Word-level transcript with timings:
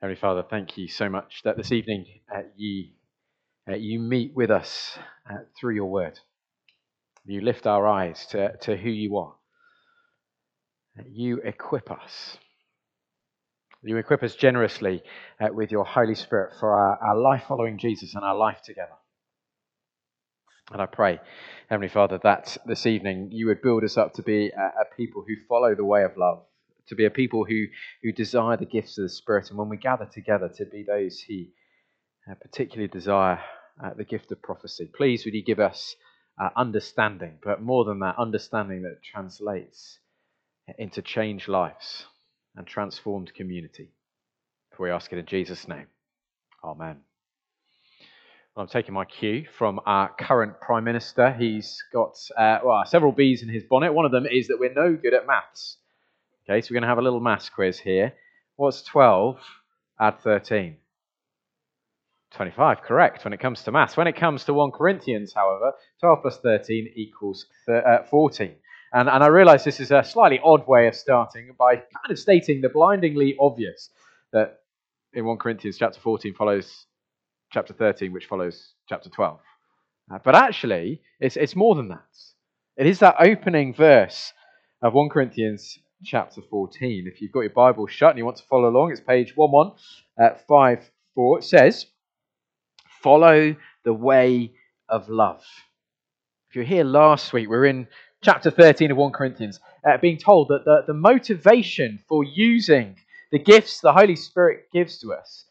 Heavenly 0.00 0.18
Father, 0.18 0.42
thank 0.48 0.78
you 0.78 0.88
so 0.88 1.10
much 1.10 1.42
that 1.44 1.58
this 1.58 1.72
evening 1.72 2.06
uh, 2.34 2.40
you, 2.56 2.86
uh, 3.68 3.74
you 3.74 4.00
meet 4.00 4.34
with 4.34 4.50
us 4.50 4.98
uh, 5.30 5.40
through 5.58 5.74
your 5.74 5.90
word. 5.90 6.18
You 7.26 7.42
lift 7.42 7.66
our 7.66 7.86
eyes 7.86 8.24
to, 8.30 8.56
to 8.62 8.78
who 8.78 8.88
you 8.88 9.18
are. 9.18 9.34
You 11.06 11.42
equip 11.44 11.90
us. 11.90 12.38
You 13.82 13.98
equip 13.98 14.22
us 14.22 14.34
generously 14.34 15.02
uh, 15.38 15.48
with 15.52 15.70
your 15.70 15.84
Holy 15.84 16.14
Spirit 16.14 16.54
for 16.58 16.72
our, 16.72 16.98
our 17.06 17.16
life 17.18 17.44
following 17.46 17.76
Jesus 17.76 18.14
and 18.14 18.24
our 18.24 18.36
life 18.36 18.62
together. 18.64 18.96
And 20.72 20.80
I 20.80 20.86
pray, 20.86 21.20
Heavenly 21.68 21.88
Father, 21.88 22.18
that 22.22 22.56
this 22.64 22.86
evening 22.86 23.32
you 23.32 23.48
would 23.48 23.60
build 23.60 23.84
us 23.84 23.98
up 23.98 24.14
to 24.14 24.22
be 24.22 24.48
a, 24.48 24.80
a 24.80 24.96
people 24.96 25.26
who 25.28 25.34
follow 25.46 25.74
the 25.74 25.84
way 25.84 26.04
of 26.04 26.16
love 26.16 26.44
to 26.90 26.94
be 26.94 27.06
a 27.06 27.10
people 27.10 27.44
who, 27.44 27.64
who 28.02 28.12
desire 28.12 28.56
the 28.56 28.66
gifts 28.66 28.98
of 28.98 29.02
the 29.04 29.08
Spirit. 29.08 29.48
And 29.48 29.58
when 29.58 29.70
we 29.70 29.78
gather 29.78 30.06
together, 30.12 30.50
to 30.56 30.66
be 30.66 30.84
those 30.86 31.18
who 31.20 31.46
uh, 32.30 32.34
particularly 32.34 32.88
desire 32.88 33.40
uh, 33.82 33.90
the 33.96 34.04
gift 34.04 34.30
of 34.30 34.42
prophecy. 34.42 34.90
Please, 34.94 35.24
would 35.24 35.34
you 35.34 35.42
give 35.42 35.58
us 35.58 35.96
uh, 36.40 36.50
understanding, 36.56 37.38
but 37.42 37.62
more 37.62 37.84
than 37.84 38.00
that, 38.00 38.16
understanding 38.18 38.82
that 38.82 39.02
translates 39.02 39.98
into 40.78 41.02
changed 41.02 41.48
lives 41.48 42.06
and 42.56 42.66
transformed 42.66 43.32
community. 43.34 43.90
For 44.76 44.84
we 44.84 44.90
ask 44.90 45.12
it 45.12 45.18
in 45.18 45.26
Jesus' 45.26 45.66
name. 45.66 45.86
Amen. 46.64 46.98
Well, 48.54 48.64
I'm 48.64 48.68
taking 48.68 48.94
my 48.94 49.04
cue 49.04 49.46
from 49.56 49.80
our 49.86 50.10
current 50.18 50.60
Prime 50.60 50.84
Minister. 50.84 51.32
He's 51.32 51.82
got 51.92 52.16
uh, 52.36 52.58
well, 52.64 52.84
several 52.86 53.12
bees 53.12 53.42
in 53.42 53.48
his 53.48 53.64
bonnet. 53.64 53.92
One 53.92 54.04
of 54.04 54.12
them 54.12 54.26
is 54.26 54.48
that 54.48 54.58
we're 54.58 54.74
no 54.74 54.96
good 54.96 55.14
at 55.14 55.26
maths. 55.26 55.78
Okay, 56.50 56.62
so 56.62 56.72
we're 56.72 56.80
going 56.80 56.82
to 56.82 56.88
have 56.88 56.98
a 56.98 57.02
little 57.02 57.20
maths 57.20 57.48
quiz 57.48 57.78
here. 57.78 58.12
What's 58.56 58.82
12 58.82 59.38
add 60.00 60.20
13? 60.20 60.78
25, 62.32 62.82
correct, 62.82 63.22
when 63.22 63.32
it 63.32 63.38
comes 63.38 63.62
to 63.62 63.70
maths. 63.70 63.96
When 63.96 64.08
it 64.08 64.16
comes 64.16 64.42
to 64.44 64.54
1 64.54 64.72
Corinthians, 64.72 65.32
however, 65.32 65.72
12 66.00 66.18
plus 66.22 66.38
13 66.38 66.92
equals 66.96 67.46
uh, 67.72 67.98
14. 68.10 68.52
And, 68.92 69.08
and 69.08 69.22
I 69.22 69.28
realize 69.28 69.62
this 69.62 69.78
is 69.78 69.92
a 69.92 70.02
slightly 70.02 70.40
odd 70.42 70.66
way 70.66 70.88
of 70.88 70.96
starting 70.96 71.54
by 71.56 71.76
kind 71.76 72.10
of 72.10 72.18
stating 72.18 72.62
the 72.62 72.68
blindingly 72.68 73.36
obvious 73.38 73.90
that 74.32 74.58
in 75.12 75.24
1 75.24 75.38
Corinthians 75.38 75.78
chapter 75.78 76.00
14 76.00 76.34
follows 76.34 76.86
chapter 77.52 77.74
13, 77.74 78.12
which 78.12 78.26
follows 78.26 78.72
chapter 78.88 79.08
12. 79.08 79.38
Uh, 80.12 80.18
but 80.24 80.34
actually, 80.34 81.00
it's, 81.20 81.36
it's 81.36 81.54
more 81.54 81.76
than 81.76 81.86
that. 81.90 82.00
It 82.76 82.88
is 82.88 82.98
that 82.98 83.14
opening 83.20 83.72
verse 83.72 84.32
of 84.82 84.94
1 84.94 85.10
Corinthians 85.10 85.78
chapter 86.04 86.42
14. 86.42 87.06
If 87.06 87.20
you've 87.20 87.32
got 87.32 87.40
your 87.40 87.50
Bible 87.50 87.86
shut 87.86 88.10
and 88.10 88.18
you 88.18 88.24
want 88.24 88.38
to 88.38 88.44
follow 88.44 88.68
along, 88.68 88.92
it's 88.92 89.00
page 89.00 89.36
1154. 89.36 91.38
It 91.38 91.44
says, 91.44 91.86
Follow 93.02 93.56
the 93.84 93.92
way 93.92 94.52
of 94.88 95.08
love. 95.08 95.42
If 96.48 96.56
you're 96.56 96.64
here 96.64 96.84
last 96.84 97.32
week, 97.32 97.48
we're 97.48 97.66
in 97.66 97.86
chapter 98.22 98.50
13 98.50 98.90
of 98.90 98.96
1 98.96 99.12
Corinthians, 99.12 99.60
uh, 99.88 99.96
being 99.98 100.18
told 100.18 100.48
that 100.48 100.64
the, 100.64 100.82
the 100.86 100.94
motivation 100.94 102.00
for 102.08 102.24
using 102.24 102.96
the 103.32 103.38
gifts 103.38 103.80
the 103.80 103.92
Holy 103.92 104.16
Spirit 104.16 104.66
gives 104.72 104.98
to 104.98 105.12
us 105.12 105.44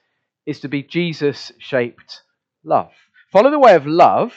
is 0.45 0.59
to 0.59 0.67
be 0.67 0.83
Jesus 0.83 1.51
shaped 1.57 2.21
love. 2.63 2.91
Follow 3.31 3.51
the 3.51 3.59
way 3.59 3.75
of 3.75 3.87
love 3.87 4.33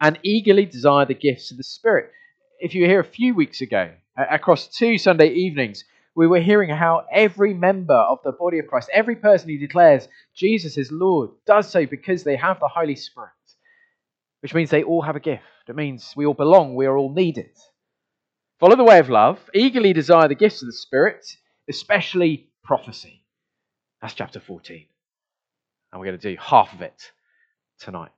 and 0.00 0.18
eagerly 0.22 0.66
desire 0.66 1.06
the 1.06 1.14
gifts 1.14 1.50
of 1.50 1.56
the 1.56 1.64
Spirit. 1.64 2.10
If 2.60 2.74
you 2.74 2.82
were 2.82 2.88
here 2.88 3.00
a 3.00 3.04
few 3.04 3.34
weeks 3.34 3.60
ago, 3.60 3.90
across 4.16 4.68
two 4.68 4.98
Sunday 4.98 5.28
evenings, 5.28 5.84
we 6.14 6.26
were 6.26 6.40
hearing 6.40 6.70
how 6.70 7.04
every 7.12 7.54
member 7.54 7.94
of 7.94 8.18
the 8.22 8.32
body 8.32 8.58
of 8.58 8.66
Christ, 8.66 8.90
every 8.92 9.16
person 9.16 9.48
who 9.48 9.58
declares 9.58 10.08
Jesus 10.34 10.78
is 10.78 10.92
Lord, 10.92 11.30
does 11.46 11.68
so 11.68 11.86
because 11.86 12.22
they 12.22 12.36
have 12.36 12.60
the 12.60 12.68
Holy 12.68 12.94
Spirit, 12.94 13.30
which 14.40 14.54
means 14.54 14.70
they 14.70 14.84
all 14.84 15.02
have 15.02 15.16
a 15.16 15.20
gift. 15.20 15.42
It 15.68 15.76
means 15.76 16.12
we 16.16 16.26
all 16.26 16.34
belong, 16.34 16.76
we 16.76 16.86
are 16.86 16.96
all 16.96 17.12
needed. 17.12 17.50
Follow 18.60 18.76
the 18.76 18.84
way 18.84 19.00
of 19.00 19.10
love, 19.10 19.40
eagerly 19.52 19.92
desire 19.92 20.28
the 20.28 20.34
gifts 20.36 20.62
of 20.62 20.66
the 20.66 20.72
Spirit, 20.72 21.26
especially 21.68 22.48
prophecy. 22.62 23.24
That's 24.00 24.14
chapter 24.14 24.38
14. 24.38 24.86
And 25.90 26.00
we're 26.00 26.06
going 26.06 26.18
to 26.18 26.30
do 26.30 26.36
half 26.40 26.72
of 26.72 26.82
it 26.82 27.10
tonight. 27.80 28.12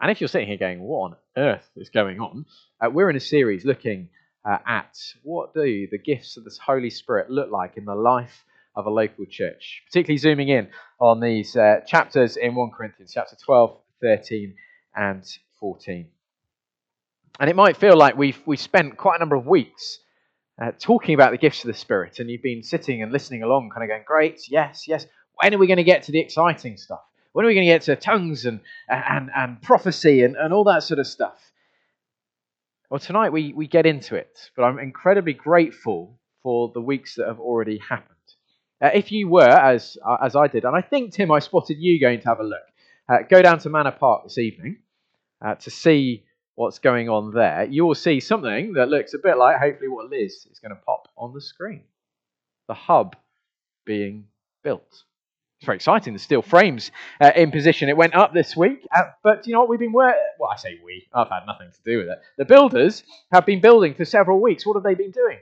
And 0.00 0.10
if 0.10 0.20
you're 0.20 0.28
sitting 0.28 0.48
here 0.48 0.58
going, 0.58 0.80
what 0.80 0.98
on 0.98 1.16
earth 1.36 1.68
is 1.76 1.88
going 1.88 2.20
on? 2.20 2.46
Uh, 2.80 2.90
we're 2.90 3.10
in 3.10 3.16
a 3.16 3.20
series 3.20 3.64
looking 3.64 4.10
uh, 4.44 4.58
at 4.66 4.98
what 5.22 5.54
do 5.54 5.88
the 5.90 5.98
gifts 5.98 6.36
of 6.36 6.44
the 6.44 6.56
Holy 6.64 6.90
Spirit 6.90 7.30
look 7.30 7.50
like 7.50 7.76
in 7.76 7.84
the 7.84 7.94
life 7.94 8.44
of 8.76 8.86
a 8.86 8.90
local 8.90 9.24
church, 9.26 9.82
particularly 9.86 10.18
zooming 10.18 10.48
in 10.48 10.68
on 11.00 11.20
these 11.20 11.56
uh, 11.56 11.80
chapters 11.86 12.36
in 12.36 12.54
1 12.54 12.70
Corinthians, 12.70 13.12
chapter 13.14 13.36
12, 13.36 13.76
13, 14.02 14.54
and 14.96 15.24
14. 15.60 16.08
And 17.40 17.50
it 17.50 17.56
might 17.56 17.76
feel 17.76 17.96
like 17.96 18.16
we've, 18.16 18.40
we've 18.46 18.60
spent 18.60 18.96
quite 18.96 19.16
a 19.16 19.18
number 19.18 19.36
of 19.36 19.46
weeks 19.46 20.00
uh, 20.60 20.72
talking 20.78 21.14
about 21.14 21.32
the 21.32 21.38
gifts 21.38 21.64
of 21.64 21.68
the 21.68 21.74
Spirit, 21.74 22.18
and 22.18 22.30
you've 22.30 22.42
been 22.42 22.62
sitting 22.62 23.02
and 23.02 23.12
listening 23.12 23.42
along, 23.42 23.70
kind 23.70 23.82
of 23.82 23.88
going, 23.88 24.04
Great, 24.06 24.48
yes, 24.48 24.86
yes. 24.86 25.06
When 25.36 25.52
are 25.52 25.58
we 25.58 25.66
going 25.66 25.78
to 25.78 25.84
get 25.84 26.04
to 26.04 26.12
the 26.12 26.20
exciting 26.20 26.76
stuff? 26.76 27.00
When 27.32 27.44
are 27.44 27.48
we 27.48 27.54
going 27.54 27.66
to 27.66 27.72
get 27.72 27.82
to 27.82 27.96
tongues 27.96 28.46
and, 28.46 28.60
and, 28.88 29.30
and 29.34 29.60
prophecy 29.60 30.22
and, 30.22 30.36
and 30.36 30.54
all 30.54 30.62
that 30.64 30.84
sort 30.84 31.00
of 31.00 31.08
stuff? 31.08 31.52
Well, 32.90 33.00
tonight 33.00 33.32
we, 33.32 33.52
we 33.54 33.66
get 33.66 33.86
into 33.86 34.14
it, 34.14 34.50
but 34.54 34.64
I'm 34.64 34.78
incredibly 34.78 35.32
grateful 35.32 36.18
for 36.42 36.70
the 36.74 36.82
weeks 36.82 37.14
that 37.14 37.26
have 37.26 37.40
already 37.40 37.78
happened. 37.78 38.10
Uh, 38.82 38.90
if 38.92 39.10
you 39.10 39.28
were, 39.28 39.48
as, 39.48 39.96
uh, 40.06 40.18
as 40.22 40.36
I 40.36 40.48
did, 40.48 40.64
and 40.64 40.76
I 40.76 40.82
think, 40.82 41.12
Tim, 41.12 41.30
I 41.32 41.38
spotted 41.38 41.78
you 41.78 41.98
going 41.98 42.20
to 42.20 42.28
have 42.28 42.40
a 42.40 42.44
look, 42.44 42.62
uh, 43.08 43.18
go 43.28 43.40
down 43.40 43.58
to 43.60 43.70
Manor 43.70 43.92
Park 43.92 44.24
this 44.24 44.38
evening 44.38 44.78
uh, 45.44 45.54
to 45.54 45.70
see 45.70 46.24
what's 46.56 46.78
going 46.78 47.08
on 47.08 47.32
there, 47.32 47.64
you 47.64 47.84
will 47.84 47.94
see 47.94 48.20
something 48.20 48.74
that 48.74 48.88
looks 48.88 49.14
a 49.14 49.18
bit 49.18 49.38
like, 49.38 49.58
hopefully, 49.58 49.88
what 49.88 50.10
Liz 50.10 50.46
is 50.50 50.58
going 50.60 50.74
to 50.74 50.80
pop 50.82 51.08
on 51.16 51.32
the 51.32 51.40
screen 51.40 51.82
the 52.66 52.74
hub 52.74 53.16
being 53.84 54.26
built. 54.62 55.04
It's 55.64 55.66
very 55.66 55.76
exciting. 55.76 56.12
The 56.12 56.18
steel 56.18 56.42
frames 56.42 56.90
uh, 57.22 57.32
in 57.34 57.50
position. 57.50 57.88
It 57.88 57.96
went 57.96 58.14
up 58.14 58.34
this 58.34 58.54
week, 58.54 58.86
uh, 58.94 59.04
but 59.22 59.46
you 59.46 59.54
know 59.54 59.60
what? 59.60 59.70
We've 59.70 59.80
been 59.80 59.94
working. 59.94 60.20
Well, 60.38 60.50
I 60.52 60.56
say 60.56 60.78
we. 60.84 61.08
I've 61.10 61.30
had 61.30 61.46
nothing 61.46 61.70
to 61.72 61.90
do 61.90 61.96
with 62.00 62.08
it. 62.08 62.18
The 62.36 62.44
builders 62.44 63.02
have 63.32 63.46
been 63.46 63.62
building 63.62 63.94
for 63.94 64.04
several 64.04 64.42
weeks. 64.42 64.66
What 64.66 64.74
have 64.74 64.82
they 64.82 64.94
been 64.94 65.10
doing? 65.10 65.38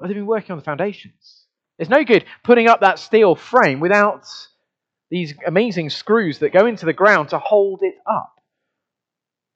Well, 0.00 0.08
they've 0.08 0.16
been 0.16 0.26
working 0.26 0.50
on 0.50 0.58
the 0.58 0.64
foundations. 0.64 1.44
It's 1.78 1.88
no 1.88 2.02
good 2.02 2.24
putting 2.42 2.66
up 2.66 2.80
that 2.80 2.98
steel 2.98 3.36
frame 3.36 3.78
without 3.78 4.26
these 5.12 5.32
amazing 5.46 5.90
screws 5.90 6.40
that 6.40 6.52
go 6.52 6.66
into 6.66 6.84
the 6.84 6.92
ground 6.92 7.28
to 7.28 7.38
hold 7.38 7.84
it 7.84 7.94
up. 8.04 8.40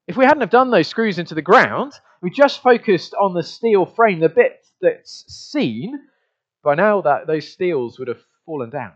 If 0.07 0.15
we 0.15 0.23
hadn't 0.23 0.39
have 0.39 0.49
done 0.49 0.71
those 0.71 0.87
screws 0.87 1.19
into 1.19 1.35
the 1.35 1.41
ground, 1.41 1.91
we 2.21 2.29
just 2.29 2.63
focused 2.63 3.13
on 3.13 3.33
the 3.33 3.43
steel 3.43 3.85
frame, 3.85 4.21
the 4.21 4.29
bit 4.29 4.65
that's 4.79 5.25
seen, 5.27 5.99
by 6.63 6.75
now 6.75 7.01
that 7.01 7.27
those 7.27 7.49
steels 7.49 7.99
would 7.99 8.07
have 8.07 8.21
fallen 8.45 8.69
down. 8.69 8.93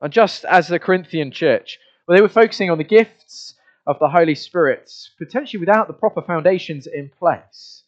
And 0.00 0.12
just 0.12 0.44
as 0.44 0.68
the 0.68 0.78
Corinthian 0.78 1.30
church, 1.30 1.78
well, 2.06 2.16
they 2.16 2.22
were 2.22 2.28
focusing 2.28 2.70
on 2.70 2.78
the 2.78 2.84
gifts 2.84 3.54
of 3.86 3.98
the 3.98 4.08
Holy 4.08 4.34
Spirit, 4.34 4.90
potentially 5.18 5.60
without 5.60 5.86
the 5.86 5.94
proper 5.94 6.22
foundations 6.22 6.86
in 6.86 7.10
place. 7.18 7.84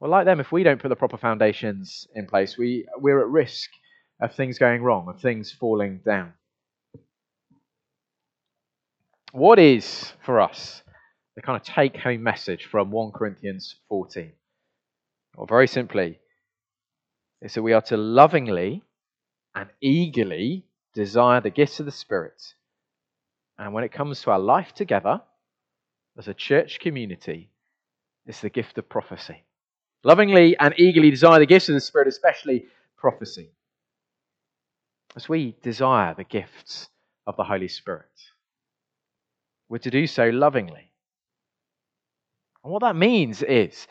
Well, 0.00 0.10
like 0.10 0.24
them, 0.24 0.40
if 0.40 0.52
we 0.52 0.62
don't 0.62 0.80
put 0.80 0.88
the 0.88 0.96
proper 0.96 1.16
foundations 1.16 2.06
in 2.14 2.26
place, 2.26 2.56
we, 2.56 2.86
we're 2.98 3.20
at 3.20 3.28
risk 3.28 3.70
of 4.20 4.34
things 4.34 4.58
going 4.58 4.82
wrong, 4.82 5.08
of 5.08 5.20
things 5.20 5.52
falling 5.52 6.00
down. 6.04 6.32
What 9.32 9.58
is, 9.58 10.12
for 10.24 10.40
us, 10.40 10.82
the 11.34 11.42
kind 11.42 11.60
of 11.60 11.66
take 11.66 11.96
home 11.96 12.22
message 12.22 12.66
from 12.66 12.90
1 12.90 13.12
Corinthians 13.12 13.74
14? 13.88 14.32
Well, 15.36 15.46
very 15.46 15.66
simply, 15.66 16.20
is 17.42 17.54
that 17.54 17.62
we 17.62 17.72
are 17.72 17.82
to 17.82 17.96
lovingly 17.96 18.82
and 19.54 19.68
eagerly 19.80 20.64
desire 20.94 21.40
the 21.40 21.50
gifts 21.50 21.80
of 21.80 21.86
the 21.86 21.92
Spirit. 21.92 22.54
And 23.58 23.72
when 23.72 23.84
it 23.84 23.92
comes 23.92 24.20
to 24.22 24.30
our 24.30 24.38
life 24.38 24.74
together 24.74 25.20
as 26.18 26.28
a 26.28 26.34
church 26.34 26.80
community, 26.80 27.50
it's 28.26 28.40
the 28.40 28.50
gift 28.50 28.78
of 28.78 28.88
prophecy. 28.88 29.44
Lovingly 30.02 30.56
and 30.58 30.74
eagerly 30.76 31.10
desire 31.10 31.38
the 31.38 31.46
gifts 31.46 31.68
of 31.68 31.74
the 31.74 31.80
Spirit, 31.80 32.08
especially 32.08 32.66
prophecy. 32.96 33.50
As 35.16 35.28
we 35.28 35.56
desire 35.62 36.14
the 36.14 36.24
gifts 36.24 36.88
of 37.26 37.36
the 37.36 37.44
Holy 37.44 37.68
Spirit, 37.68 38.06
we're 39.68 39.78
to 39.78 39.90
do 39.90 40.06
so 40.06 40.28
lovingly. 40.28 40.90
And 42.64 42.72
what 42.72 42.82
that 42.82 42.96
means 42.96 43.42
is 43.42 43.86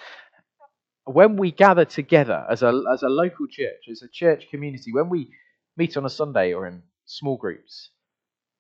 when 1.05 1.37
we 1.37 1.51
gather 1.51 1.85
together 1.85 2.45
as 2.49 2.63
a, 2.63 2.83
as 2.91 3.03
a 3.03 3.09
local 3.09 3.47
church, 3.47 3.87
as 3.89 4.01
a 4.01 4.07
church 4.07 4.47
community, 4.49 4.91
when 4.91 5.09
we 5.09 5.29
meet 5.77 5.97
on 5.97 6.05
a 6.05 6.09
Sunday 6.09 6.53
or 6.53 6.67
in 6.67 6.83
small 7.05 7.37
groups, 7.37 7.89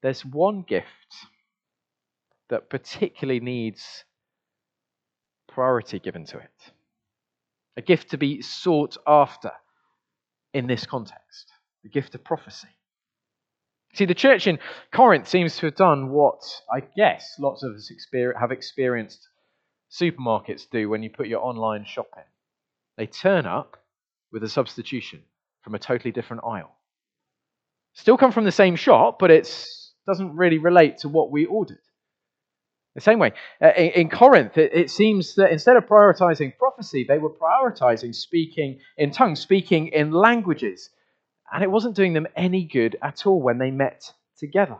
there's 0.01 0.25
one 0.25 0.63
gift 0.63 0.87
that 2.49 2.69
particularly 2.69 3.39
needs 3.39 4.03
priority 5.47 5.99
given 5.99 6.25
to 6.25 6.37
it. 6.37 6.71
A 7.77 7.81
gift 7.81 8.11
to 8.11 8.17
be 8.17 8.41
sought 8.41 8.97
after 9.07 9.51
in 10.53 10.67
this 10.67 10.85
context. 10.85 11.51
the 11.83 11.89
gift 11.89 12.15
of 12.15 12.23
prophecy. 12.23 12.69
See, 13.93 14.05
the 14.05 14.15
church 14.15 14.47
in 14.47 14.59
Corinth 14.91 15.27
seems 15.27 15.57
to 15.57 15.67
have 15.67 15.75
done 15.75 16.09
what 16.09 16.41
I 16.71 16.79
guess 16.95 17.35
lots 17.39 17.61
of 17.61 17.75
us 17.75 17.91
have 18.39 18.51
experienced 18.51 19.27
supermarkets 19.91 20.69
do 20.71 20.89
when 20.89 21.03
you 21.03 21.09
put 21.09 21.27
your 21.27 21.43
online 21.43 21.85
shopping. 21.85 22.23
They 22.97 23.05
turn 23.05 23.45
up 23.45 23.77
with 24.31 24.43
a 24.43 24.49
substitution 24.49 25.21
from 25.61 25.75
a 25.75 25.79
totally 25.79 26.11
different 26.11 26.43
aisle. 26.43 26.75
Still 27.93 28.17
come 28.17 28.31
from 28.31 28.43
the 28.43 28.51
same 28.51 28.75
shop, 28.75 29.19
but 29.19 29.31
it 29.31 29.67
doesn't 30.07 30.35
really 30.35 30.57
relate 30.57 30.99
to 30.99 31.09
what 31.09 31.31
we 31.31 31.45
ordered. 31.45 31.79
The 32.95 33.01
same 33.01 33.17
way, 33.17 33.33
uh, 33.61 33.71
in, 33.75 33.91
in 33.91 34.09
Corinth, 34.09 34.57
it, 34.57 34.71
it 34.73 34.91
seems 34.91 35.35
that 35.35 35.51
instead 35.51 35.77
of 35.77 35.85
prioritizing 35.85 36.57
prophecy, 36.57 37.05
they 37.07 37.17
were 37.17 37.31
prioritizing 37.31 38.13
speaking 38.13 38.79
in 38.97 39.11
tongues, 39.11 39.39
speaking 39.39 39.87
in 39.87 40.11
languages. 40.11 40.89
And 41.51 41.63
it 41.63 41.71
wasn't 41.71 41.95
doing 41.95 42.13
them 42.13 42.27
any 42.35 42.65
good 42.65 42.95
at 43.01 43.25
all 43.25 43.41
when 43.41 43.57
they 43.57 43.71
met 43.71 44.11
together. 44.37 44.77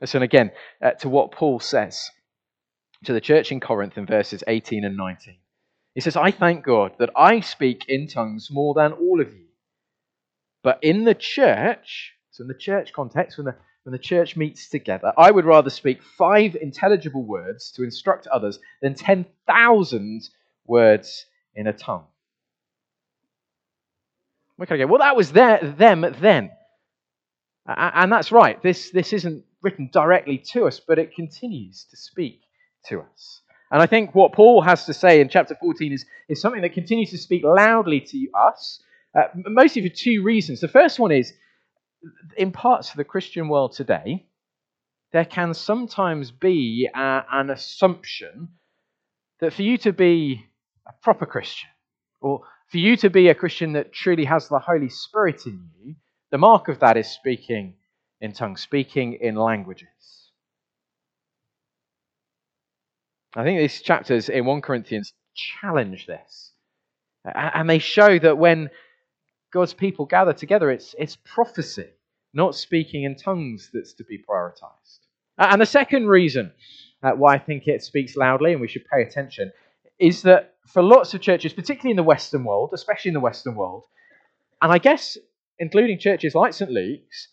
Listen 0.00 0.22
again 0.22 0.52
uh, 0.82 0.92
to 0.92 1.08
what 1.08 1.32
Paul 1.32 1.58
says 1.60 2.10
to 3.04 3.12
the 3.12 3.20
church 3.20 3.50
in 3.50 3.60
Corinth 3.60 3.96
in 3.96 4.06
verses 4.06 4.44
18 4.46 4.84
and 4.84 4.96
19. 4.96 5.36
He 5.94 6.00
says, 6.00 6.16
I 6.16 6.30
thank 6.30 6.64
God 6.64 6.92
that 6.98 7.10
I 7.16 7.40
speak 7.40 7.86
in 7.88 8.06
tongues 8.06 8.48
more 8.50 8.74
than 8.74 8.92
all 8.92 9.20
of 9.20 9.32
you. 9.32 9.47
But 10.68 10.80
in 10.82 11.04
the 11.04 11.14
church, 11.14 12.12
so 12.30 12.42
in 12.42 12.48
the 12.48 12.52
church 12.52 12.92
context, 12.92 13.38
when 13.38 13.46
the, 13.46 13.54
when 13.84 13.92
the 13.92 13.98
church 13.98 14.36
meets 14.36 14.68
together, 14.68 15.14
I 15.16 15.30
would 15.30 15.46
rather 15.46 15.70
speak 15.70 16.02
five 16.02 16.54
intelligible 16.60 17.24
words 17.24 17.70
to 17.76 17.84
instruct 17.84 18.26
others 18.26 18.58
than 18.82 18.92
10,000 18.92 20.28
words 20.66 21.24
in 21.54 21.68
a 21.68 21.72
tongue. 21.72 22.04
Where 24.56 24.66
can 24.66 24.74
I 24.74 24.80
go? 24.80 24.88
Well, 24.88 24.98
that 24.98 25.16
was 25.16 25.32
their, 25.32 25.58
them 25.58 26.04
then. 26.20 26.50
And 27.64 28.12
that's 28.12 28.30
right. 28.30 28.62
This, 28.62 28.90
this 28.90 29.14
isn't 29.14 29.46
written 29.62 29.88
directly 29.90 30.36
to 30.52 30.66
us, 30.66 30.80
but 30.86 30.98
it 30.98 31.14
continues 31.14 31.86
to 31.92 31.96
speak 31.96 32.42
to 32.88 33.00
us. 33.00 33.40
And 33.70 33.80
I 33.80 33.86
think 33.86 34.14
what 34.14 34.34
Paul 34.34 34.60
has 34.60 34.84
to 34.84 34.92
say 34.92 35.22
in 35.22 35.30
chapter 35.30 35.54
14 35.58 35.94
is, 35.94 36.04
is 36.28 36.42
something 36.42 36.60
that 36.60 36.74
continues 36.74 37.08
to 37.12 37.16
speak 37.16 37.42
loudly 37.42 38.00
to 38.00 38.28
us, 38.34 38.82
uh, 39.16 39.28
mostly 39.34 39.86
for 39.88 39.94
two 39.94 40.22
reasons. 40.22 40.60
The 40.60 40.68
first 40.68 40.98
one 40.98 41.12
is, 41.12 41.32
in 42.36 42.52
parts 42.52 42.90
of 42.90 42.96
the 42.96 43.04
Christian 43.04 43.48
world 43.48 43.72
today, 43.72 44.26
there 45.12 45.24
can 45.24 45.54
sometimes 45.54 46.30
be 46.30 46.88
an 46.94 47.50
assumption 47.50 48.48
that 49.40 49.52
for 49.52 49.62
you 49.62 49.78
to 49.78 49.92
be 49.92 50.44
a 50.86 50.92
proper 51.02 51.26
Christian, 51.26 51.70
or 52.20 52.42
for 52.70 52.78
you 52.78 52.96
to 52.98 53.08
be 53.08 53.28
a 53.28 53.34
Christian 53.34 53.72
that 53.72 53.92
truly 53.92 54.24
has 54.24 54.48
the 54.48 54.58
Holy 54.58 54.90
Spirit 54.90 55.46
in 55.46 55.70
you, 55.80 55.94
the 56.30 56.38
mark 56.38 56.68
of 56.68 56.80
that 56.80 56.96
is 56.96 57.08
speaking 57.08 57.74
in 58.20 58.32
tongues, 58.32 58.60
speaking 58.60 59.14
in 59.20 59.36
languages. 59.36 59.88
I 63.34 63.44
think 63.44 63.58
these 63.58 63.80
chapters 63.80 64.28
in 64.28 64.44
1 64.44 64.62
Corinthians 64.62 65.12
challenge 65.34 66.06
this. 66.06 66.52
And 67.24 67.68
they 67.68 67.78
show 67.78 68.18
that 68.18 68.38
when 68.38 68.70
God's 69.52 69.74
people 69.74 70.04
gather 70.04 70.32
together, 70.32 70.70
it's, 70.70 70.94
it's 70.98 71.16
prophecy, 71.16 71.88
not 72.34 72.54
speaking 72.54 73.04
in 73.04 73.16
tongues, 73.16 73.70
that's 73.72 73.94
to 73.94 74.04
be 74.04 74.18
prioritized. 74.18 74.98
And 75.38 75.60
the 75.60 75.66
second 75.66 76.06
reason 76.08 76.52
uh, 77.02 77.12
why 77.12 77.34
I 77.34 77.38
think 77.38 77.66
it 77.66 77.82
speaks 77.82 78.16
loudly 78.16 78.52
and 78.52 78.60
we 78.60 78.68
should 78.68 78.84
pay 78.92 79.02
attention 79.02 79.52
is 79.98 80.22
that 80.22 80.54
for 80.66 80.82
lots 80.82 81.14
of 81.14 81.20
churches, 81.20 81.52
particularly 81.52 81.92
in 81.92 81.96
the 81.96 82.02
Western 82.02 82.44
world, 82.44 82.70
especially 82.72 83.10
in 83.10 83.14
the 83.14 83.20
Western 83.20 83.54
world, 83.54 83.84
and 84.60 84.72
I 84.72 84.78
guess 84.78 85.16
including 85.58 85.98
churches 85.98 86.34
like 86.34 86.52
St. 86.52 86.70
Luke's, 86.70 87.28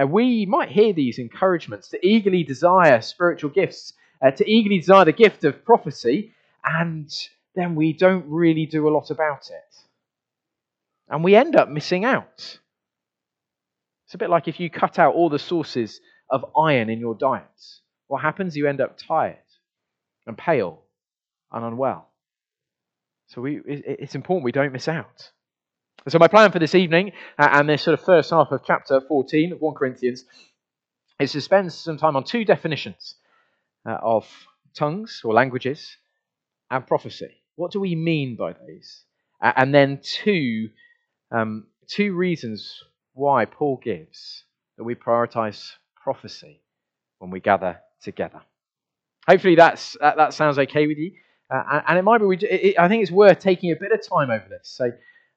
uh, 0.00 0.06
we 0.06 0.46
might 0.46 0.70
hear 0.70 0.92
these 0.92 1.18
encouragements 1.18 1.88
to 1.88 2.06
eagerly 2.06 2.42
desire 2.42 3.00
spiritual 3.00 3.50
gifts 3.50 3.92
uh, 4.22 4.30
to 4.30 4.48
eagerly 4.48 4.78
desire 4.78 5.04
the 5.04 5.12
gift 5.12 5.44
of 5.44 5.64
prophecy, 5.64 6.32
and 6.64 7.10
then 7.54 7.74
we 7.74 7.92
don't 7.92 8.24
really 8.28 8.66
do 8.66 8.88
a 8.88 8.90
lot 8.90 9.10
about 9.10 9.50
it. 9.50 9.76
And 11.10 11.24
we 11.24 11.34
end 11.34 11.56
up 11.56 11.68
missing 11.68 12.04
out. 12.04 12.58
It's 14.06 14.14
a 14.14 14.18
bit 14.18 14.30
like 14.30 14.48
if 14.48 14.60
you 14.60 14.70
cut 14.70 14.98
out 14.98 15.14
all 15.14 15.28
the 15.28 15.38
sources 15.38 16.00
of 16.30 16.44
iron 16.56 16.88
in 16.88 16.98
your 16.98 17.14
diet. 17.14 17.44
What 18.06 18.22
happens? 18.22 18.56
You 18.56 18.68
end 18.68 18.80
up 18.80 18.96
tired 18.96 19.36
and 20.26 20.38
pale 20.38 20.82
and 21.52 21.64
unwell. 21.64 22.08
So 23.28 23.40
we, 23.40 23.60
it's 23.66 24.14
important 24.14 24.44
we 24.44 24.52
don't 24.52 24.72
miss 24.72 24.88
out. 24.88 25.30
So 26.08 26.18
my 26.18 26.28
plan 26.28 26.50
for 26.50 26.58
this 26.58 26.74
evening 26.74 27.12
uh, 27.38 27.48
and 27.52 27.68
this 27.68 27.82
sort 27.82 27.98
of 27.98 28.04
first 28.04 28.30
half 28.30 28.50
of 28.50 28.62
chapter 28.64 29.00
14 29.00 29.52
of 29.52 29.60
1 29.60 29.74
Corinthians 29.74 30.24
is 31.20 31.32
to 31.32 31.40
spend 31.40 31.72
some 31.72 31.98
time 31.98 32.16
on 32.16 32.24
two 32.24 32.44
definitions 32.44 33.16
uh, 33.86 33.98
of 34.00 34.26
tongues 34.74 35.20
or 35.24 35.34
languages 35.34 35.96
and 36.70 36.86
prophecy. 36.86 37.36
What 37.56 37.72
do 37.72 37.80
we 37.80 37.94
mean 37.94 38.36
by 38.36 38.54
those? 38.54 39.04
Uh, 39.40 39.52
and 39.56 39.74
then 39.74 40.00
two, 40.02 40.70
um, 41.30 41.66
two 41.86 42.14
reasons 42.14 42.82
why 43.14 43.44
Paul 43.44 43.80
gives 43.82 44.44
that 44.76 44.84
we 44.84 44.94
prioritize 44.94 45.72
prophecy 45.96 46.60
when 47.18 47.30
we 47.30 47.40
gather 47.40 47.78
together. 48.02 48.40
Hopefully 49.28 49.54
that's, 49.54 49.96
that, 50.00 50.16
that 50.16 50.34
sounds 50.34 50.58
okay 50.58 50.86
with 50.86 50.98
you. 50.98 51.12
Uh, 51.50 51.82
and 51.88 51.98
it 51.98 52.02
might 52.02 52.18
be, 52.18 52.24
we, 52.24 52.36
it, 52.38 52.78
I 52.78 52.88
think 52.88 53.02
it's 53.02 53.10
worth 53.10 53.38
taking 53.40 53.72
a 53.72 53.76
bit 53.76 53.92
of 53.92 54.00
time 54.06 54.30
over 54.30 54.46
this. 54.48 54.68
So 54.68 54.90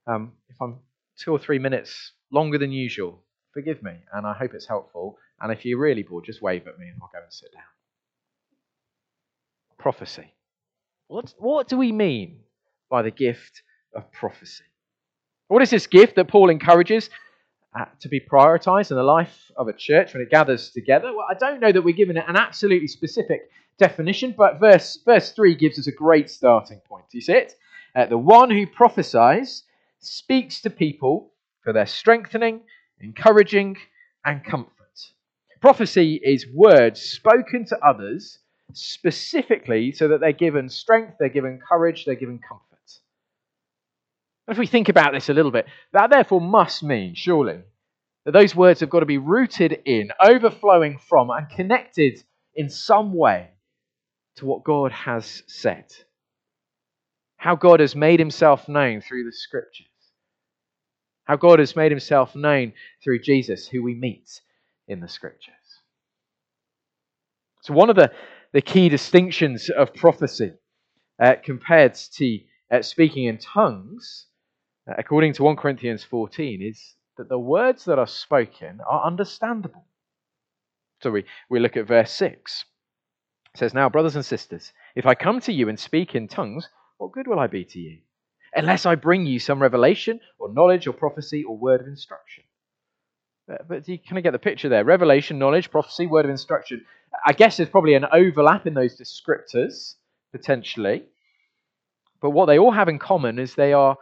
um, 0.07 0.33
if 0.49 0.61
I'm 0.61 0.77
two 1.17 1.31
or 1.31 1.39
three 1.39 1.59
minutes 1.59 2.11
longer 2.31 2.57
than 2.57 2.71
usual, 2.71 3.21
forgive 3.53 3.81
me, 3.83 3.93
and 4.13 4.25
I 4.25 4.33
hope 4.33 4.53
it's 4.53 4.67
helpful. 4.67 5.17
And 5.41 5.51
if 5.51 5.65
you're 5.65 5.79
really 5.79 6.03
bored, 6.03 6.25
just 6.25 6.41
wave 6.41 6.67
at 6.67 6.79
me 6.79 6.87
and 6.87 6.97
I'll 7.01 7.09
go 7.11 7.21
and 7.23 7.33
sit 7.33 7.51
down 7.53 7.63
prophecy. 9.83 10.33
What, 11.07 11.33
what 11.37 11.67
do 11.67 11.77
we 11.77 11.91
mean 11.91 12.39
by 12.89 13.01
the 13.01 13.11
gift 13.11 13.61
of 13.93 14.09
prophecy? 14.13 14.63
What 15.47 15.61
is 15.61 15.69
this 15.69 15.87
gift 15.87 16.15
that 16.15 16.27
Paul 16.27 16.49
encourages 16.49 17.09
uh, 17.77 17.85
to 17.99 18.07
be 18.07 18.19
prioritized 18.19 18.91
in 18.91 18.97
the 18.97 19.03
life 19.03 19.51
of 19.57 19.67
a 19.67 19.73
church 19.73 20.13
when 20.13 20.23
it 20.23 20.29
gathers 20.29 20.69
together? 20.69 21.11
Well, 21.13 21.25
I 21.29 21.33
don't 21.33 21.59
know 21.59 21.71
that 21.71 21.81
we're 21.81 21.95
given 21.95 22.17
it 22.17 22.25
an 22.27 22.35
absolutely 22.35 22.87
specific 22.87 23.49
definition, 23.77 24.33
but 24.37 24.59
verse, 24.59 24.99
verse 25.05 25.31
3 25.31 25.55
gives 25.55 25.77
us 25.79 25.87
a 25.87 25.91
great 25.91 26.29
starting 26.29 26.79
point. 26.87 27.05
You 27.11 27.21
see 27.21 27.33
it? 27.33 27.53
Uh, 27.95 28.05
the 28.05 28.17
one 28.17 28.49
who 28.49 28.65
prophesies 28.65 29.63
speaks 29.99 30.61
to 30.61 30.69
people 30.69 31.31
for 31.61 31.73
their 31.73 31.85
strengthening, 31.85 32.61
encouraging, 32.99 33.77
and 34.25 34.43
comfort. 34.43 34.71
Prophecy 35.61 36.19
is 36.23 36.45
words 36.53 37.01
spoken 37.01 37.65
to 37.65 37.77
others 37.85 38.39
specifically 38.73 39.91
so 39.91 40.07
that 40.09 40.19
they're 40.19 40.33
given 40.33 40.67
strength, 40.67 41.15
they're 41.19 41.29
given 41.29 41.59
courage, 41.67 42.05
they're 42.05 42.15
given 42.15 42.39
comfort. 42.39 42.72
If 44.47 44.57
we 44.57 44.67
think 44.67 44.89
about 44.89 45.13
this 45.13 45.29
a 45.29 45.33
little 45.33 45.51
bit, 45.51 45.67
that 45.93 46.09
therefore 46.09 46.41
must 46.41 46.83
mean, 46.83 47.15
surely, 47.15 47.61
that 48.25 48.31
those 48.31 48.55
words 48.55 48.81
have 48.81 48.89
got 48.89 48.99
to 48.99 49.05
be 49.05 49.17
rooted 49.17 49.79
in, 49.85 50.11
overflowing 50.19 50.97
from, 50.97 51.29
and 51.29 51.49
connected 51.49 52.21
in 52.55 52.69
some 52.69 53.13
way 53.13 53.49
to 54.35 54.45
what 54.45 54.63
God 54.63 54.91
has 54.91 55.43
said. 55.47 55.85
How 57.37 57.55
God 57.55 57.79
has 57.79 57.95
made 57.95 58.19
himself 58.19 58.67
known 58.67 59.01
through 59.01 59.25
the 59.25 59.31
scriptures. 59.31 59.87
How 61.25 61.35
God 61.35 61.59
has 61.59 61.75
made 61.75 61.91
himself 61.91 62.35
known 62.35 62.73
through 63.03 63.19
Jesus, 63.19 63.67
who 63.67 63.81
we 63.81 63.95
meet 63.95 64.41
in 64.87 64.99
the 64.99 65.07
scriptures. 65.07 65.53
So, 67.61 67.73
one 67.73 67.89
of 67.89 67.95
the 67.95 68.11
the 68.53 68.61
key 68.61 68.87
distinctions 68.87 69.69
of 69.69 69.93
prophecy 69.93 70.53
uh, 71.19 71.35
compared 71.43 71.95
to 71.95 72.39
uh, 72.71 72.81
speaking 72.81 73.25
in 73.25 73.37
tongues, 73.39 74.27
according 74.87 75.33
to 75.33 75.43
1 75.43 75.55
Corinthians 75.55 76.03
14, 76.03 76.61
is 76.61 76.95
that 77.17 77.29
the 77.29 77.39
words 77.39 77.85
that 77.85 77.99
are 77.99 78.07
spoken 78.07 78.79
are 78.87 79.05
understandable. 79.05 79.85
So 81.01 81.11
we, 81.11 81.25
we 81.49 81.59
look 81.59 81.77
at 81.77 81.87
verse 81.87 82.11
6. 82.11 82.65
It 83.53 83.57
says, 83.57 83.73
Now, 83.73 83.89
brothers 83.89 84.15
and 84.15 84.25
sisters, 84.25 84.73
if 84.95 85.05
I 85.05 85.15
come 85.15 85.39
to 85.41 85.53
you 85.53 85.69
and 85.69 85.79
speak 85.79 86.15
in 86.15 86.27
tongues, 86.27 86.69
what 86.97 87.11
good 87.11 87.27
will 87.27 87.39
I 87.39 87.47
be 87.47 87.65
to 87.65 87.79
you? 87.79 87.99
Unless 88.55 88.85
I 88.85 88.95
bring 88.95 89.25
you 89.25 89.39
some 89.39 89.61
revelation 89.61 90.19
or 90.39 90.53
knowledge 90.53 90.87
or 90.87 90.93
prophecy 90.93 91.43
or 91.43 91.57
word 91.57 91.81
of 91.81 91.87
instruction. 91.87 92.43
Uh, 93.51 93.57
but 93.67 93.87
you 93.87 93.97
kind 93.97 94.17
of 94.17 94.23
get 94.23 94.31
the 94.31 94.39
picture 94.39 94.69
there. 94.69 94.85
Revelation, 94.85 95.37
knowledge, 95.37 95.69
prophecy, 95.69 96.07
word 96.07 96.25
of 96.25 96.31
instruction. 96.31 96.85
I 97.25 97.33
guess 97.33 97.57
there's 97.57 97.69
probably 97.69 97.95
an 97.95 98.05
overlap 98.11 98.65
in 98.65 98.73
those 98.73 98.99
descriptors, 98.99 99.95
potentially. 100.31 101.03
But 102.21 102.29
what 102.29 102.45
they 102.45 102.57
all 102.57 102.71
have 102.71 102.87
in 102.87 102.99
common 102.99 103.37
is 103.37 103.53
they 103.53 103.73
are 103.73 103.97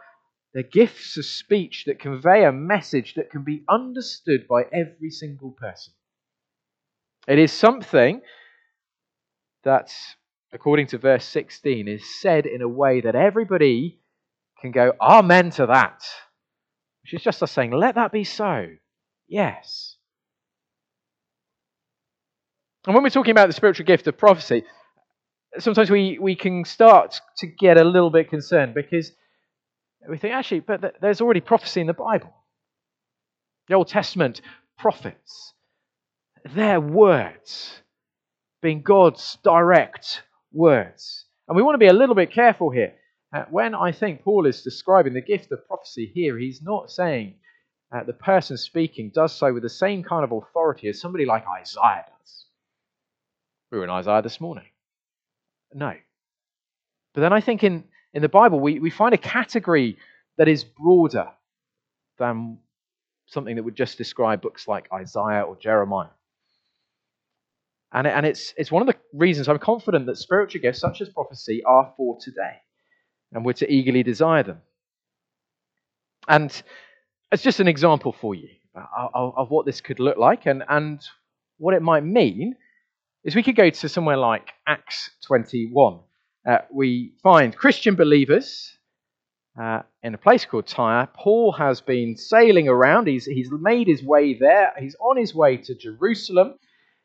they're 0.54 0.62
gifts 0.62 1.16
of 1.16 1.24
speech 1.24 1.84
that 1.86 1.98
convey 1.98 2.44
a 2.44 2.52
message 2.52 3.14
that 3.14 3.30
can 3.30 3.42
be 3.42 3.62
understood 3.68 4.46
by 4.48 4.64
every 4.72 5.10
single 5.10 5.50
person. 5.50 5.94
It 7.26 7.38
is 7.38 7.52
something 7.52 8.20
that, 9.64 9.90
according 10.52 10.88
to 10.88 10.98
verse 10.98 11.24
16, 11.24 11.88
is 11.88 12.20
said 12.20 12.46
in 12.46 12.60
a 12.60 12.68
way 12.68 13.00
that 13.00 13.14
everybody 13.14 14.00
can 14.60 14.72
go, 14.72 14.92
Amen 15.00 15.50
to 15.50 15.66
that. 15.66 16.02
which 17.02 17.14
is 17.14 17.22
just 17.22 17.42
us 17.42 17.52
saying, 17.52 17.70
Let 17.70 17.94
that 17.94 18.12
be 18.12 18.24
so. 18.24 18.66
Yes. 19.28 19.96
And 22.86 22.94
when 22.94 23.04
we're 23.04 23.10
talking 23.10 23.30
about 23.30 23.46
the 23.46 23.54
spiritual 23.54 23.86
gift 23.86 24.06
of 24.08 24.18
prophecy, 24.18 24.64
sometimes 25.58 25.90
we, 25.90 26.18
we 26.20 26.34
can 26.34 26.64
start 26.64 27.20
to 27.38 27.46
get 27.46 27.80
a 27.80 27.84
little 27.84 28.10
bit 28.10 28.28
concerned 28.28 28.74
because 28.74 29.12
we 30.08 30.18
think, 30.18 30.34
actually, 30.34 30.60
but 30.60 30.96
there's 31.00 31.20
already 31.20 31.40
prophecy 31.40 31.80
in 31.80 31.86
the 31.86 31.94
Bible. 31.94 32.32
The 33.68 33.74
Old 33.74 33.88
Testament 33.88 34.40
prophets, 34.78 35.54
their 36.54 36.80
words 36.80 37.80
being 38.60 38.82
God's 38.82 39.38
direct 39.42 40.22
words. 40.52 41.26
And 41.48 41.56
we 41.56 41.62
want 41.62 41.74
to 41.74 41.78
be 41.78 41.88
a 41.88 41.92
little 41.92 42.14
bit 42.14 42.32
careful 42.32 42.70
here. 42.70 42.94
Uh, 43.34 43.44
when 43.50 43.74
I 43.74 43.92
think 43.92 44.22
Paul 44.22 44.46
is 44.46 44.62
describing 44.62 45.14
the 45.14 45.20
gift 45.20 45.52
of 45.52 45.66
prophecy 45.66 46.10
here, 46.14 46.38
he's 46.38 46.62
not 46.62 46.90
saying 46.90 47.34
uh, 47.90 48.04
the 48.04 48.12
person 48.12 48.56
speaking 48.56 49.10
does 49.14 49.32
so 49.32 49.52
with 49.52 49.62
the 49.62 49.68
same 49.68 50.02
kind 50.02 50.24
of 50.24 50.32
authority 50.32 50.88
as 50.88 51.00
somebody 51.00 51.24
like 51.24 51.44
Isaiah 51.60 52.04
does. 52.20 52.46
We 53.70 53.78
were 53.78 53.84
in 53.84 53.90
Isaiah 53.90 54.22
this 54.22 54.40
morning. 54.40 54.66
No. 55.74 55.94
But 57.14 57.20
then 57.22 57.32
I 57.32 57.40
think 57.40 57.64
in, 57.64 57.84
in 58.14 58.22
the 58.22 58.28
Bible, 58.28 58.60
we, 58.60 58.78
we 58.78 58.90
find 58.90 59.14
a 59.14 59.18
category 59.18 59.96
that 60.38 60.48
is 60.48 60.64
broader 60.64 61.28
than 62.18 62.58
something 63.26 63.56
that 63.56 63.62
would 63.62 63.76
just 63.76 63.98
describe 63.98 64.42
books 64.42 64.68
like 64.68 64.88
Isaiah 64.92 65.42
or 65.42 65.56
Jeremiah. 65.56 66.08
And, 67.92 68.06
and 68.06 68.24
it's, 68.24 68.54
it's 68.56 68.72
one 68.72 68.82
of 68.82 68.88
the 68.88 68.96
reasons 69.12 69.48
I'm 69.48 69.58
confident 69.58 70.06
that 70.06 70.16
spiritual 70.16 70.62
gifts 70.62 70.80
such 70.80 71.00
as 71.00 71.08
prophecy 71.08 71.62
are 71.64 71.92
for 71.96 72.18
today. 72.20 72.60
And 73.32 73.44
we're 73.44 73.52
to 73.54 73.70
eagerly 73.70 74.02
desire 74.02 74.42
them. 74.42 74.60
And 76.28 76.62
it's 77.30 77.42
just 77.42 77.60
an 77.60 77.68
example 77.68 78.12
for 78.12 78.34
you 78.34 78.48
uh, 78.74 79.08
of, 79.14 79.34
of 79.36 79.50
what 79.50 79.66
this 79.66 79.80
could 79.80 80.00
look 80.00 80.16
like 80.16 80.46
and, 80.46 80.62
and 80.68 81.00
what 81.58 81.74
it 81.74 81.82
might 81.82 82.04
mean 82.04 82.56
is 83.24 83.34
we 83.34 83.42
could 83.42 83.56
go 83.56 83.70
to 83.70 83.88
somewhere 83.88 84.16
like 84.16 84.52
Acts 84.66 85.10
21. 85.26 86.00
Uh, 86.46 86.58
we 86.72 87.12
find 87.22 87.56
Christian 87.56 87.94
believers 87.94 88.76
uh, 89.60 89.82
in 90.02 90.14
a 90.14 90.18
place 90.18 90.44
called 90.44 90.66
Tyre. 90.66 91.08
Paul 91.14 91.52
has 91.52 91.80
been 91.80 92.16
sailing 92.16 92.68
around. 92.68 93.06
He's, 93.06 93.26
he's 93.26 93.50
made 93.50 93.86
his 93.86 94.02
way 94.02 94.34
there. 94.34 94.72
He's 94.78 94.96
on 95.00 95.16
his 95.16 95.34
way 95.34 95.56
to 95.58 95.74
Jerusalem. 95.74 96.54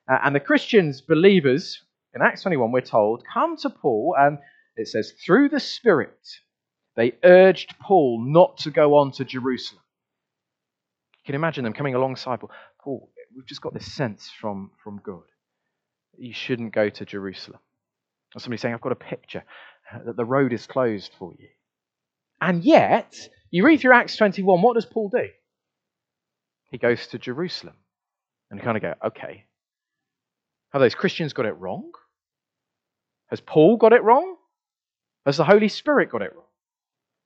Uh, 0.10 0.18
and 0.24 0.34
the 0.34 0.40
Christians, 0.40 1.02
believers, 1.02 1.82
in 2.16 2.22
Acts 2.22 2.42
21, 2.42 2.72
we're 2.72 2.82
told, 2.82 3.24
come 3.32 3.58
to 3.58 3.70
Paul, 3.70 4.16
and 4.18 4.40
it 4.76 4.88
says, 4.88 5.14
through 5.24 5.50
the 5.50 5.60
Spirit, 5.60 6.18
they 6.96 7.14
urged 7.24 7.76
Paul 7.80 8.24
not 8.26 8.58
to 8.60 8.72
go 8.72 8.96
on 8.96 9.12
to 9.14 9.26
Jerusalem. 9.26 9.84
You 11.20 11.26
can 11.26 11.36
imagine 11.36 11.64
them 11.64 11.74
coming 11.74 11.94
alongside 11.94 12.40
Paul. 12.40 12.52
Paul, 12.82 13.10
we've 13.36 13.46
just 13.46 13.62
got 13.62 13.74
this 13.74 13.92
sense 13.94 14.32
from, 14.40 14.72
from 14.84 15.02
God. 15.04 15.24
You 16.18 16.34
shouldn't 16.34 16.74
go 16.74 16.90
to 16.90 17.06
Jerusalem. 17.06 17.60
Or 18.36 18.40
somebody 18.40 18.60
saying, 18.60 18.74
I've 18.74 18.82
got 18.82 18.92
a 18.92 18.96
picture 18.96 19.44
uh, 19.94 20.00
that 20.06 20.18
the 20.18 20.26
road 20.26 20.54
is 20.54 20.68
closed 20.68 21.12
for 21.18 21.34
you. 21.38 21.48
And 22.42 22.64
yet, 22.64 23.16
you 23.50 23.66
read 23.66 23.80
through 23.80 23.94
Acts 23.96 24.18
21, 24.18 24.62
what 24.62 24.76
does 24.76 24.86
Paul 24.86 25.10
do? 25.10 25.28
He 26.70 26.78
goes 26.78 27.08
to 27.08 27.18
Jerusalem. 27.18 27.76
And 28.50 28.62
kind 28.62 28.78
of 28.78 28.82
go, 28.82 28.94
okay, 29.08 29.44
have 30.72 30.82
those 30.82 30.96
Christians 30.96 31.34
got 31.34 31.46
it 31.46 31.58
wrong? 31.58 31.92
Has 33.28 33.42
Paul 33.42 33.76
got 33.76 33.92
it 33.92 34.04
wrong? 34.04 34.38
Has 35.26 35.36
the 35.36 35.44
Holy 35.44 35.68
Spirit 35.68 36.10
got 36.10 36.22
it 36.22 36.34
wrong? 36.34 36.46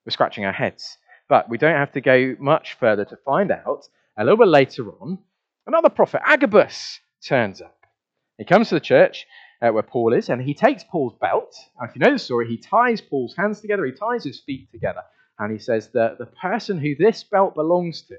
We're 0.05 0.12
scratching 0.12 0.46
our 0.46 0.51
heads. 0.51 0.98
But 1.29 1.48
we 1.48 1.58
don't 1.58 1.75
have 1.75 1.91
to 1.93 2.01
go 2.01 2.36
much 2.39 2.74
further 2.79 3.05
to 3.05 3.17
find 3.24 3.51
out. 3.51 3.88
A 4.17 4.24
little 4.24 4.38
bit 4.38 4.48
later 4.48 4.89
on, 5.00 5.20
another 5.67 5.89
prophet, 5.89 6.22
Agabus, 6.25 7.00
turns 7.24 7.62
up. 7.62 7.86
He 8.38 8.46
comes 8.46 8.70
to 8.70 8.75
the 8.75 8.81
church 8.81 9.27
uh, 9.62 9.70
where 9.70 9.84
Paul 9.84 10.13
is, 10.13 10.30
and 10.30 10.41
he 10.41 10.53
takes 10.53 10.84
Paul's 10.84 11.15
belt. 11.22 11.56
And 11.80 11.89
if 11.89 11.96
you 11.96 12.00
know 12.00 12.13
the 12.13 12.20
story, 12.20 12.48
he 12.48 12.58
ties 12.58 13.01
Paul's 13.01 13.36
hands 13.36 13.62
together, 13.62 13.86
he 13.86 13.91
ties 13.91 14.24
his 14.24 14.39
feet 14.39 14.72
together, 14.72 15.01
and 15.39 15.51
he 15.51 15.60
says 15.60 15.89
that 15.94 16.18
the 16.18 16.25
person 16.25 16.80
who 16.80 16.96
this 16.96 17.24
belt 17.24 17.56
belongs 17.56 18.01
to, 18.03 18.15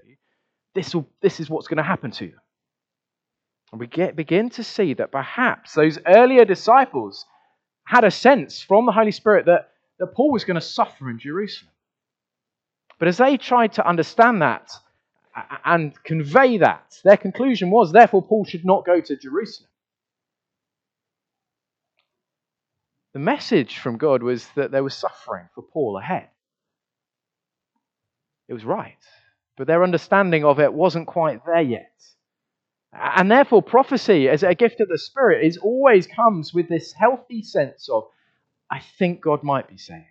this, 0.75 0.95
will, 0.95 1.09
this 1.21 1.41
is 1.41 1.51
what's 1.51 1.69
going 1.69 1.79
to 1.79 1.83
happen 1.83 2.11
to 2.13 2.27
them. 2.29 2.41
And 3.73 3.81
we 3.81 3.87
get, 3.87 4.17
begin 4.17 4.51
to 4.51 4.63
see 4.65 4.95
that 4.95 5.11
perhaps 5.11 5.75
those 5.75 5.99
earlier 6.07 6.45
disciples 6.45 7.25
had 7.85 8.05
a 8.05 8.11
sense 8.11 8.63
from 8.63 8.87
the 8.87 8.93
Holy 8.93 9.11
Spirit 9.11 9.47
that, 9.47 9.71
that 9.99 10.15
Paul 10.15 10.31
was 10.31 10.45
going 10.45 10.57
to 10.57 10.61
suffer 10.61 11.11
in 11.11 11.19
Jerusalem. 11.19 11.73
But 12.99 13.09
as 13.09 13.17
they 13.17 13.37
tried 13.37 13.73
to 13.75 13.89
understand 13.89 14.43
that 14.43 14.71
and 15.65 15.93
convey 16.05 16.59
that, 16.59 16.99
their 17.03 17.17
conclusion 17.17 17.71
was 17.71 17.91
therefore 17.91 18.23
Paul 18.23 18.45
should 18.45 18.65
not 18.65 18.85
go 18.85 19.01
to 19.01 19.17
Jerusalem. 19.17 19.71
The 23.13 23.19
message 23.19 23.79
from 23.79 23.99
God 23.99 24.23
was 24.23 24.47
that 24.57 24.71
there 24.71 24.83
was 24.83 24.95
suffering 24.95 25.49
for 25.55 25.63
Paul 25.63 25.99
ahead. 25.99 26.29
It 28.49 28.55
was 28.55 28.65
right, 28.65 28.99
but 29.57 29.67
their 29.67 29.85
understanding 29.85 30.45
of 30.45 30.61
it 30.61 30.73
wasn't 30.73 31.07
quite 31.07 31.45
there 31.45 31.61
yet. 31.61 31.93
And 32.93 33.31
therefore, 33.31 33.63
prophecy 33.63 34.29
as 34.29 34.43
a 34.43 34.55
gift 34.55 34.81
of 34.81 34.89
the 34.89 34.99
Spirit 34.99 35.47
is 35.47 35.57
always 35.57 36.07
comes 36.07 36.53
with 36.53 36.69
this 36.69 36.93
healthy 36.93 37.43
sense 37.43 37.89
of, 37.89 38.05
I 38.71 38.81
think 38.99 39.23
God 39.23 39.43
might 39.43 39.69
be 39.69 39.79
saying. 39.79 40.07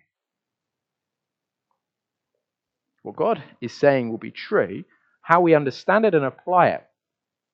What 3.02 3.16
God 3.16 3.42
is 3.60 3.72
saying 3.72 4.10
will 4.10 4.18
be 4.18 4.30
true. 4.30 4.84
How 5.20 5.40
we 5.40 5.54
understand 5.54 6.04
it 6.04 6.14
and 6.14 6.24
apply 6.24 6.68
it, 6.68 6.84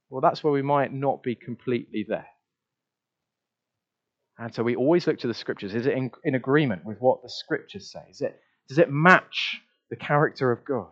well, 0.08 0.22
that's 0.22 0.42
where 0.42 0.52
we 0.52 0.62
might 0.62 0.92
not 0.92 1.22
be 1.22 1.34
completely 1.34 2.04
there. 2.08 2.26
And 4.38 4.54
so 4.54 4.62
we 4.62 4.76
always 4.76 5.06
look 5.06 5.18
to 5.20 5.26
the 5.26 5.34
scriptures. 5.34 5.74
Is 5.74 5.86
it 5.86 5.94
in, 5.94 6.10
in 6.22 6.34
agreement 6.36 6.84
with 6.84 6.98
what 7.00 7.22
the 7.22 7.28
scriptures 7.28 7.90
say? 7.90 8.02
Is 8.08 8.20
it, 8.20 8.40
does 8.68 8.78
it 8.78 8.90
match 8.90 9.60
the 9.90 9.96
character 9.96 10.52
of 10.52 10.64
God? 10.64 10.88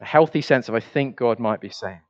A 0.00 0.04
healthy 0.04 0.40
sense 0.40 0.68
of, 0.68 0.74
I 0.74 0.80
think 0.80 1.16
God 1.16 1.38
might 1.38 1.60
be 1.60 1.70
saying. 1.70 2.00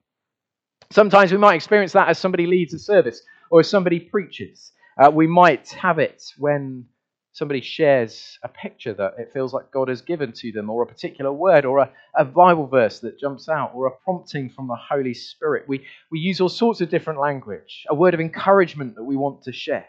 Sometimes 0.90 1.32
we 1.32 1.38
might 1.38 1.54
experience 1.54 1.92
that 1.92 2.08
as 2.08 2.18
somebody 2.18 2.46
leads 2.46 2.74
a 2.74 2.78
service 2.78 3.22
or 3.50 3.60
as 3.60 3.70
somebody 3.70 4.00
preaches. 4.00 4.72
Uh, 5.02 5.10
we 5.10 5.26
might 5.26 5.70
have 5.70 5.98
it 5.98 6.22
when 6.36 6.86
somebody 7.32 7.62
shares 7.62 8.38
a 8.42 8.48
picture 8.48 8.92
that 8.92 9.14
it 9.18 9.30
feels 9.32 9.54
like 9.54 9.70
God 9.70 9.88
has 9.88 10.02
given 10.02 10.32
to 10.32 10.52
them, 10.52 10.68
or 10.68 10.82
a 10.82 10.86
particular 10.86 11.32
word, 11.32 11.64
or 11.64 11.78
a, 11.78 11.90
a, 12.14 12.26
Bible 12.26 12.66
verse 12.66 13.00
that 13.00 13.18
jumps 13.18 13.48
out, 13.48 13.72
or 13.74 13.86
a 13.86 13.96
prompting 14.04 14.50
from 14.50 14.68
the 14.68 14.76
Holy 14.76 15.14
Spirit. 15.14 15.64
We, 15.66 15.86
we 16.10 16.18
use 16.18 16.42
all 16.42 16.50
sorts 16.50 16.82
of 16.82 16.90
different 16.90 17.20
language, 17.20 17.84
a 17.88 17.94
word 17.94 18.12
of 18.12 18.20
encouragement 18.20 18.96
that 18.96 19.04
we 19.04 19.16
want 19.16 19.44
to 19.44 19.52
share. 19.52 19.86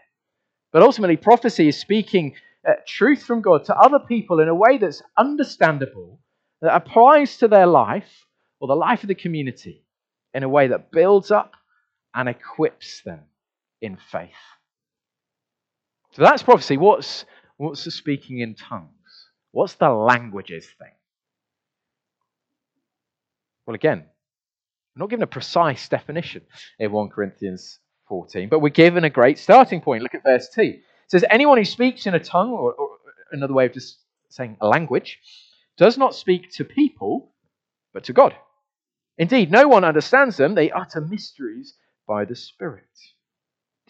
But 0.73 0.81
ultimately, 0.81 1.17
prophecy 1.17 1.67
is 1.67 1.77
speaking 1.77 2.33
uh, 2.67 2.73
truth 2.87 3.23
from 3.23 3.41
God 3.41 3.65
to 3.65 3.77
other 3.77 3.99
people 3.99 4.39
in 4.39 4.49
a 4.49 4.55
way 4.55 4.79
that's 4.79 5.03
understandable, 5.15 6.19
that 6.61 6.75
applies 6.75 7.37
to 7.37 7.47
their 7.47 7.67
life 7.67 8.25
or 8.59 8.67
the 8.67 8.75
life 8.75 9.03
of 9.03 9.07
the 9.07 9.15
community 9.15 9.85
in 10.33 10.41
a 10.41 10.49
way 10.49 10.67
that 10.67 10.91
builds 10.91 11.29
up 11.29 11.53
and 12.15 12.27
equips 12.27 13.03
them 13.03 13.19
in 13.81 13.97
faith. 14.11 14.31
So 16.13 16.23
that's 16.23 16.43
prophecy. 16.43 16.77
What's, 16.77 17.25
what's 17.57 17.83
the 17.83 17.91
speaking 17.91 18.39
in 18.39 18.55
tongues? 18.55 18.89
What's 19.51 19.75
the 19.75 19.89
languages 19.89 20.65
thing? 20.79 20.91
Well, 23.67 23.75
again, 23.75 23.99
I'm 23.99 24.99
not 24.99 25.09
given 25.09 25.23
a 25.23 25.27
precise 25.27 25.87
definition 25.87 26.41
in 26.79 26.91
1 26.91 27.09
Corinthians 27.09 27.79
14. 28.13 28.47
But 28.47 28.59
we're 28.59 28.69
given 28.69 29.03
a 29.05 29.09
great 29.09 29.39
starting 29.39 29.81
point. 29.81 30.03
Look 30.03 30.13
at 30.13 30.21
verse 30.21 30.47
2. 30.49 30.61
It 30.61 30.83
says, 31.07 31.25
Anyone 31.31 31.57
who 31.57 31.65
speaks 31.65 32.05
in 32.05 32.13
a 32.13 32.19
tongue, 32.19 32.51
or, 32.51 32.71
or 32.73 32.89
another 33.31 33.55
way 33.55 33.65
of 33.65 33.73
just 33.73 33.97
saying 34.29 34.55
a 34.61 34.67
language, 34.67 35.17
does 35.77 35.97
not 35.97 36.13
speak 36.13 36.51
to 36.51 36.63
people, 36.63 37.31
but 37.91 38.03
to 38.03 38.13
God. 38.13 38.35
Indeed, 39.17 39.49
no 39.49 39.67
one 39.67 39.83
understands 39.83 40.37
them. 40.37 40.53
They 40.53 40.69
utter 40.69 41.01
mysteries 41.01 41.73
by 42.07 42.25
the 42.25 42.35
Spirit. 42.35 42.83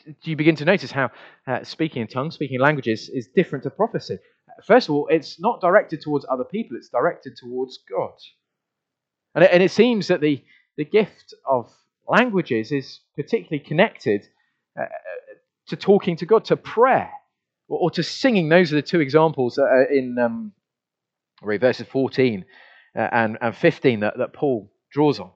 Do 0.06 0.30
you 0.32 0.38
begin 0.38 0.56
to 0.56 0.66
notice 0.66 0.92
how 0.92 1.12
uh, 1.46 1.66
speaking 1.66 2.02
in 2.02 2.08
tongues, 2.08 2.36
speaking 2.36 2.56
in 2.56 2.62
languages, 2.62 3.10
is 3.10 3.28
different 3.28 3.64
to 3.64 3.72
prophecy? 3.72 4.20
First 4.66 4.88
of 4.88 4.96
all, 4.96 5.10
it's 5.10 5.38
not 5.38 5.60
directed 5.60 6.00
towards 6.00 6.26
other 6.30 6.46
people, 6.46 6.78
it's 6.78 6.88
directed 6.88 7.36
towards 7.36 7.80
God. 7.90 8.14
And 9.36 9.44
it, 9.44 9.52
and 9.52 9.62
it 9.62 9.72
seems 9.72 10.08
that 10.08 10.22
the, 10.22 10.42
the 10.78 10.86
gift 10.86 11.34
of 11.46 11.74
languages 12.08 12.72
is 12.72 13.00
particularly 13.16 13.64
connected 13.64 14.28
uh, 14.80 14.86
to 15.68 15.76
talking 15.76 16.18
to 16.18 16.26
God, 16.26 16.46
to 16.46 16.58
prayer, 16.58 17.12
or, 17.68 17.80
or, 17.84 17.92
to 17.92 18.04
singing. 18.04 18.50
Those 18.50 18.72
are 18.74 18.78
the 18.78 18.82
two 18.82 19.00
examples 19.00 19.58
uh, 19.58 19.88
in 19.90 20.18
um, 20.20 20.52
verses 21.44 21.88
14 21.88 22.46
uh, 22.96 23.00
and, 23.12 23.38
and 23.42 23.56
15 23.56 24.02
that, 24.02 24.18
that 24.18 24.34
Paul 24.34 24.72
draws 24.92 25.20
on. 25.20 25.32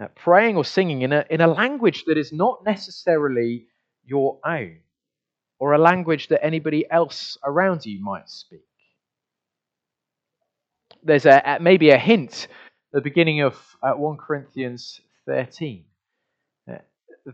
Uh, 0.00 0.06
praying 0.14 0.56
or 0.56 0.64
singing 0.64 1.02
in 1.02 1.12
a, 1.12 1.24
in 1.28 1.40
a 1.40 1.48
language 1.48 2.04
that 2.06 2.16
is 2.16 2.32
not 2.32 2.64
necessarily 2.64 3.66
your 4.04 4.38
own, 4.46 4.78
or 5.58 5.72
a 5.72 5.78
language 5.78 6.28
that 6.28 6.44
anybody 6.44 6.86
else 6.90 7.36
around 7.44 7.84
you 7.84 8.02
might 8.02 8.28
speak. 8.28 8.62
there's 11.02 11.26
a, 11.26 11.58
maybe 11.60 11.90
a 11.90 11.98
hint 11.98 12.48
at 12.92 12.98
the 12.98 13.00
beginning 13.00 13.40
of 13.40 13.54
uh, 13.82 13.92
1 13.92 14.16
Corinthians 14.16 15.00
13 15.28 15.84
uh, 16.70 16.76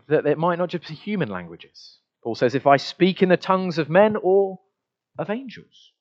that 0.08 0.26
it 0.26 0.36
might 0.36 0.58
not 0.58 0.68
just 0.68 0.88
be 0.88 0.94
human 0.94 1.28
languages. 1.28 1.98
Paul 2.22 2.34
says, 2.34 2.54
if 2.54 2.66
I 2.66 2.76
speak 2.76 3.22
in 3.22 3.28
the 3.28 3.36
tongues 3.36 3.78
of 3.78 3.88
men 3.88 4.16
or 4.20 4.58
of 5.18 5.30
angels. 5.30 5.92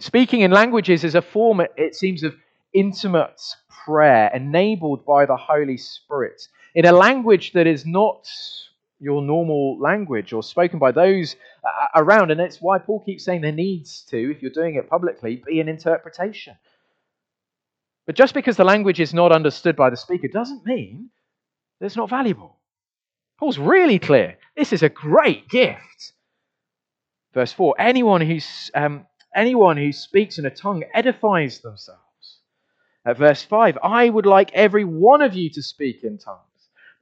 Speaking 0.00 0.40
in 0.40 0.50
languages 0.50 1.04
is 1.04 1.14
a 1.14 1.22
form, 1.22 1.62
it 1.76 1.94
seems, 1.94 2.24
of 2.24 2.34
intimate 2.74 3.40
prayer 3.84 4.30
enabled 4.34 5.06
by 5.06 5.26
the 5.26 5.36
Holy 5.36 5.76
Spirit 5.76 6.42
in 6.74 6.84
a 6.86 6.92
language 6.92 7.52
that 7.52 7.68
is 7.68 7.86
not 7.86 8.28
your 8.98 9.22
normal 9.22 9.78
language 9.80 10.32
or 10.32 10.42
spoken 10.42 10.78
by 10.78 10.90
those 10.90 11.36
uh, 11.64 11.86
around. 11.94 12.30
And 12.30 12.40
it's 12.40 12.60
why 12.60 12.78
Paul 12.78 13.00
keeps 13.04 13.24
saying 13.24 13.42
there 13.42 13.52
needs 13.52 14.02
to, 14.10 14.30
if 14.30 14.42
you're 14.42 14.50
doing 14.50 14.76
it 14.76 14.88
publicly, 14.88 15.42
be 15.46 15.60
an 15.60 15.68
interpretation. 15.68 16.56
But 18.06 18.16
just 18.16 18.34
because 18.34 18.56
the 18.56 18.64
language 18.64 19.00
is 19.00 19.14
not 19.14 19.32
understood 19.32 19.76
by 19.76 19.90
the 19.90 19.96
speaker 19.96 20.28
doesn't 20.28 20.66
mean 20.66 21.10
that 21.78 21.86
it's 21.86 21.96
not 21.96 22.10
valuable. 22.10 22.58
Paul's 23.38 23.58
really 23.58 23.98
clear. 23.98 24.38
This 24.56 24.72
is 24.72 24.82
a 24.82 24.88
great 24.88 25.48
gift. 25.48 26.12
Verse 27.32 27.52
4 27.52 27.76
anyone, 27.78 28.20
who's, 28.20 28.70
um, 28.74 29.06
anyone 29.34 29.76
who 29.76 29.92
speaks 29.92 30.38
in 30.38 30.46
a 30.46 30.50
tongue 30.50 30.84
edifies 30.94 31.60
themselves. 31.60 32.00
At 33.04 33.18
verse 33.18 33.42
5, 33.42 33.78
I 33.82 34.08
would 34.08 34.26
like 34.26 34.52
every 34.52 34.84
one 34.84 35.22
of 35.22 35.34
you 35.34 35.50
to 35.50 35.62
speak 35.62 36.04
in 36.04 36.18
tongues. 36.18 36.40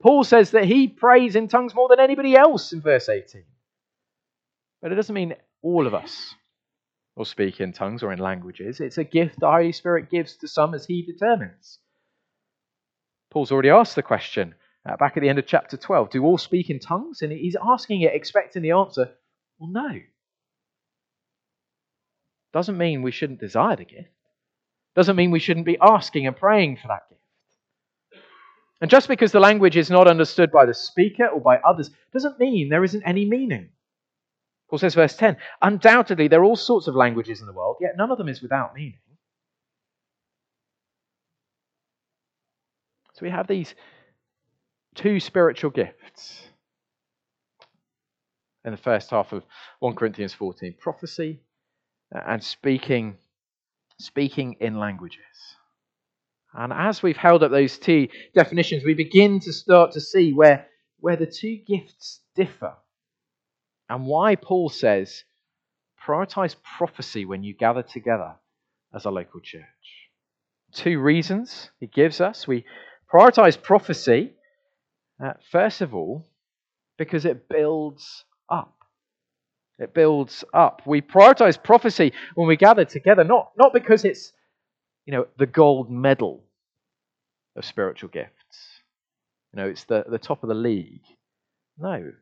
Paul 0.01 0.23
says 0.23 0.51
that 0.51 0.65
he 0.65 0.87
prays 0.87 1.35
in 1.35 1.47
tongues 1.47 1.75
more 1.75 1.87
than 1.89 1.99
anybody 1.99 2.35
else 2.35 2.73
in 2.73 2.81
verse 2.81 3.07
18. 3.07 3.43
But 4.81 4.91
it 4.91 4.95
doesn't 4.95 5.13
mean 5.13 5.35
all 5.61 5.85
of 5.85 5.93
us 5.93 6.33
will 7.15 7.25
speak 7.25 7.59
in 7.59 7.73
tongues 7.73 8.03
or 8.03 8.11
in 8.11 8.19
languages. 8.19 8.79
It's 8.79 8.97
a 8.97 9.03
gift 9.03 9.39
the 9.39 9.51
Holy 9.51 9.71
Spirit 9.71 10.09
gives 10.09 10.37
to 10.37 10.47
some 10.47 10.73
as 10.73 10.85
he 10.85 11.01
determines. 11.01 11.79
Paul's 13.29 13.51
already 13.51 13.69
asked 13.69 13.95
the 13.95 14.03
question 14.03 14.55
uh, 14.87 14.97
back 14.97 15.15
at 15.15 15.21
the 15.21 15.29
end 15.29 15.39
of 15.39 15.45
chapter 15.45 15.77
12 15.77 16.09
do 16.09 16.23
all 16.23 16.37
speak 16.37 16.69
in 16.69 16.79
tongues? 16.79 17.21
And 17.21 17.31
he's 17.31 17.57
asking 17.61 18.01
it, 18.01 18.13
expecting 18.13 18.61
the 18.61 18.71
answer, 18.71 19.11
well, 19.59 19.69
no. 19.69 19.99
Doesn't 22.53 22.77
mean 22.77 23.01
we 23.01 23.11
shouldn't 23.11 23.39
desire 23.39 23.75
the 23.75 23.85
gift. 23.85 24.09
Doesn't 24.95 25.15
mean 25.15 25.31
we 25.31 25.39
shouldn't 25.39 25.65
be 25.65 25.77
asking 25.81 26.27
and 26.27 26.35
praying 26.35 26.77
for 26.77 26.89
that 26.89 27.07
gift. 27.09 27.21
And 28.81 28.89
just 28.89 29.07
because 29.07 29.31
the 29.31 29.39
language 29.39 29.77
is 29.77 29.91
not 29.91 30.07
understood 30.07 30.51
by 30.51 30.65
the 30.65 30.73
speaker 30.73 31.27
or 31.27 31.39
by 31.39 31.57
others 31.57 31.91
doesn't 32.11 32.39
mean 32.39 32.67
there 32.69 32.83
isn't 32.83 33.03
any 33.03 33.25
meaning. 33.25 33.69
Paul 34.71 34.79
says, 34.79 34.95
verse 34.95 35.17
10 35.17 35.35
Undoubtedly, 35.61 36.29
there 36.29 36.39
are 36.39 36.45
all 36.45 36.55
sorts 36.55 36.87
of 36.87 36.95
languages 36.95 37.41
in 37.41 37.45
the 37.45 37.51
world, 37.51 37.75
yet 37.81 37.97
none 37.97 38.09
of 38.09 38.17
them 38.17 38.29
is 38.29 38.41
without 38.41 38.73
meaning. 38.73 38.99
So 43.13 43.19
we 43.23 43.29
have 43.29 43.47
these 43.47 43.75
two 44.95 45.19
spiritual 45.19 45.71
gifts 45.71 46.41
in 48.63 48.71
the 48.71 48.77
first 48.77 49.09
half 49.09 49.33
of 49.33 49.43
1 49.79 49.93
Corinthians 49.95 50.33
14 50.33 50.75
prophecy 50.79 51.41
and 52.09 52.41
speaking, 52.41 53.17
speaking 53.99 54.55
in 54.61 54.79
languages. 54.79 55.19
And 56.53 56.71
as 56.71 57.03
we've 57.03 57.17
held 57.17 57.43
up 57.43 57.51
those 57.51 57.77
two 57.77 58.07
definitions, 58.33 58.85
we 58.85 58.93
begin 58.93 59.41
to 59.41 59.51
start 59.51 59.91
to 59.93 60.01
see 60.01 60.31
where, 60.31 60.67
where 61.01 61.17
the 61.17 61.25
two 61.25 61.57
gifts 61.67 62.21
differ 62.37 62.77
and 63.91 64.05
why 64.05 64.35
Paul 64.35 64.69
says 64.69 65.23
prioritize 66.07 66.55
prophecy 66.77 67.25
when 67.25 67.43
you 67.43 67.53
gather 67.53 67.83
together 67.83 68.35
as 68.95 69.05
a 69.05 69.11
local 69.11 69.41
church. 69.41 69.63
Two 70.73 70.99
reasons 70.99 71.69
he 71.79 71.87
gives 71.87 72.21
us. 72.21 72.47
We 72.47 72.65
prioritize 73.13 73.61
prophecy, 73.61 74.31
uh, 75.23 75.33
first 75.51 75.81
of 75.81 75.93
all, 75.93 76.25
because 76.97 77.25
it 77.25 77.49
builds 77.49 78.25
up. 78.49 78.73
It 79.77 79.93
builds 79.93 80.43
up. 80.53 80.81
We 80.85 81.01
prioritize 81.01 81.61
prophecy 81.61 82.13
when 82.35 82.47
we 82.47 82.55
gather 82.55 82.85
together, 82.85 83.23
not, 83.23 83.51
not 83.57 83.73
because 83.73 84.05
it's 84.05 84.31
you 85.05 85.13
know, 85.13 85.27
the 85.37 85.45
gold 85.45 85.91
medal 85.91 86.43
of 87.57 87.65
spiritual 87.65 88.09
gifts. 88.09 88.31
You 89.53 89.61
know, 89.61 89.67
it's 89.67 89.83
the, 89.83 90.05
the 90.07 90.19
top 90.19 90.43
of 90.43 90.49
the 90.49 90.55
league. 90.55 91.03
No. 91.77 92.13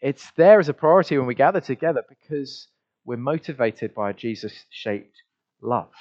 It's 0.00 0.30
there 0.32 0.58
as 0.58 0.68
a 0.68 0.74
priority 0.74 1.18
when 1.18 1.26
we 1.26 1.34
gather 1.34 1.60
together 1.60 2.02
because 2.08 2.68
we're 3.04 3.16
motivated 3.16 3.94
by 3.94 4.10
a 4.10 4.14
Jesus 4.14 4.64
shaped 4.70 5.16
love. 5.60 5.92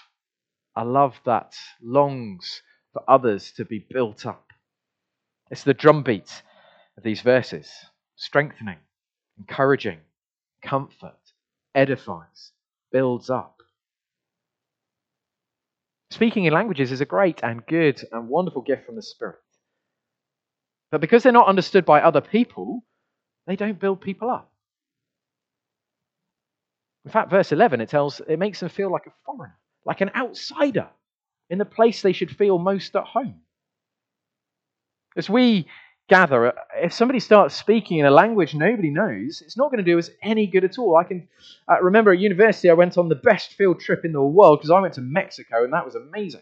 A 0.75 0.85
love 0.85 1.19
that 1.25 1.55
longs 1.81 2.61
for 2.93 3.03
others 3.07 3.51
to 3.53 3.65
be 3.65 3.85
built 3.89 4.25
up. 4.25 4.45
It's 5.51 5.63
the 5.63 5.73
drumbeat 5.73 6.43
of 6.97 7.03
these 7.03 7.21
verses 7.21 7.69
strengthening, 8.15 8.77
encouraging, 9.37 9.99
comfort, 10.61 11.17
edifies, 11.73 12.51
builds 12.91 13.29
up. 13.29 13.61
Speaking 16.11 16.45
in 16.45 16.53
languages 16.53 16.91
is 16.91 17.01
a 17.01 17.05
great 17.05 17.39
and 17.43 17.65
good 17.65 18.01
and 18.11 18.27
wonderful 18.29 18.61
gift 18.61 18.85
from 18.85 18.95
the 18.95 19.01
Spirit. 19.01 19.39
But 20.91 21.01
because 21.01 21.23
they're 21.23 21.31
not 21.31 21.47
understood 21.47 21.85
by 21.85 22.01
other 22.01 22.21
people, 22.21 22.83
they 23.49 23.55
don't 23.55 23.79
build 23.79 24.01
people 24.01 24.29
up. 24.29 24.51
In 27.05 27.11
fact, 27.11 27.31
verse 27.31 27.51
11, 27.51 27.81
it 27.81 27.89
tells, 27.89 28.19
it 28.27 28.37
makes 28.37 28.59
them 28.59 28.69
feel 28.69 28.91
like 28.91 29.07
a 29.07 29.13
foreigner, 29.25 29.57
like 29.85 30.01
an 30.01 30.11
outsider 30.15 30.87
in 31.49 31.57
the 31.57 31.65
place 31.65 32.01
they 32.01 32.13
should 32.13 32.35
feel 32.35 32.59
most 32.59 32.95
at 32.95 33.05
home. 33.05 33.41
As 35.17 35.29
we 35.29 35.67
gather, 36.07 36.53
if 36.75 36.93
somebody 36.93 37.19
starts 37.19 37.55
speaking 37.55 37.99
in 37.99 38.05
a 38.05 38.11
language 38.11 38.53
nobody 38.53 38.91
knows, 38.91 39.41
it's 39.43 39.57
not 39.57 39.71
going 39.71 39.83
to 39.83 39.91
do 39.91 39.97
us 39.97 40.09
any 40.21 40.45
good 40.45 40.63
at 40.63 40.77
all. 40.77 40.95
I 40.95 41.03
can 41.03 41.27
uh, 41.67 41.81
remember 41.81 42.11
at 42.11 42.19
university, 42.19 42.69
I 42.69 42.73
went 42.73 42.97
on 42.97 43.09
the 43.09 43.15
best 43.15 43.53
field 43.53 43.79
trip 43.79 44.05
in 44.05 44.11
the 44.11 44.21
world 44.21 44.59
because 44.59 44.71
I 44.71 44.79
went 44.79 44.93
to 44.95 45.01
Mexico, 45.01 45.63
and 45.63 45.73
that 45.73 45.85
was 45.85 45.95
amazing. 45.95 46.41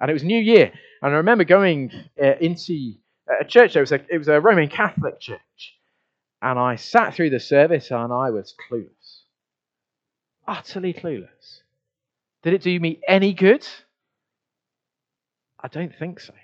And 0.00 0.10
it 0.10 0.14
was 0.14 0.24
New 0.24 0.40
Year, 0.40 0.72
and 1.02 1.12
I 1.12 1.16
remember 1.16 1.44
going 1.44 1.90
uh, 2.22 2.34
into 2.40 2.94
a 3.40 3.44
church. 3.44 3.76
Was 3.76 3.92
a, 3.92 4.00
it 4.10 4.18
was 4.18 4.28
a 4.28 4.40
Roman 4.40 4.68
Catholic 4.68 5.20
church, 5.20 5.76
and 6.44 6.58
I 6.58 6.76
sat 6.76 7.14
through 7.14 7.30
the 7.30 7.40
service, 7.40 7.90
and 7.90 8.12
I 8.12 8.28
was 8.28 8.54
clueless, 8.68 9.22
utterly 10.46 10.92
clueless. 10.92 11.62
Did 12.42 12.52
it 12.52 12.62
do 12.62 12.78
me 12.78 13.00
any 13.08 13.32
good? 13.32 13.66
I 15.58 15.68
don't 15.68 15.94
think 15.98 16.20
so. 16.20 16.34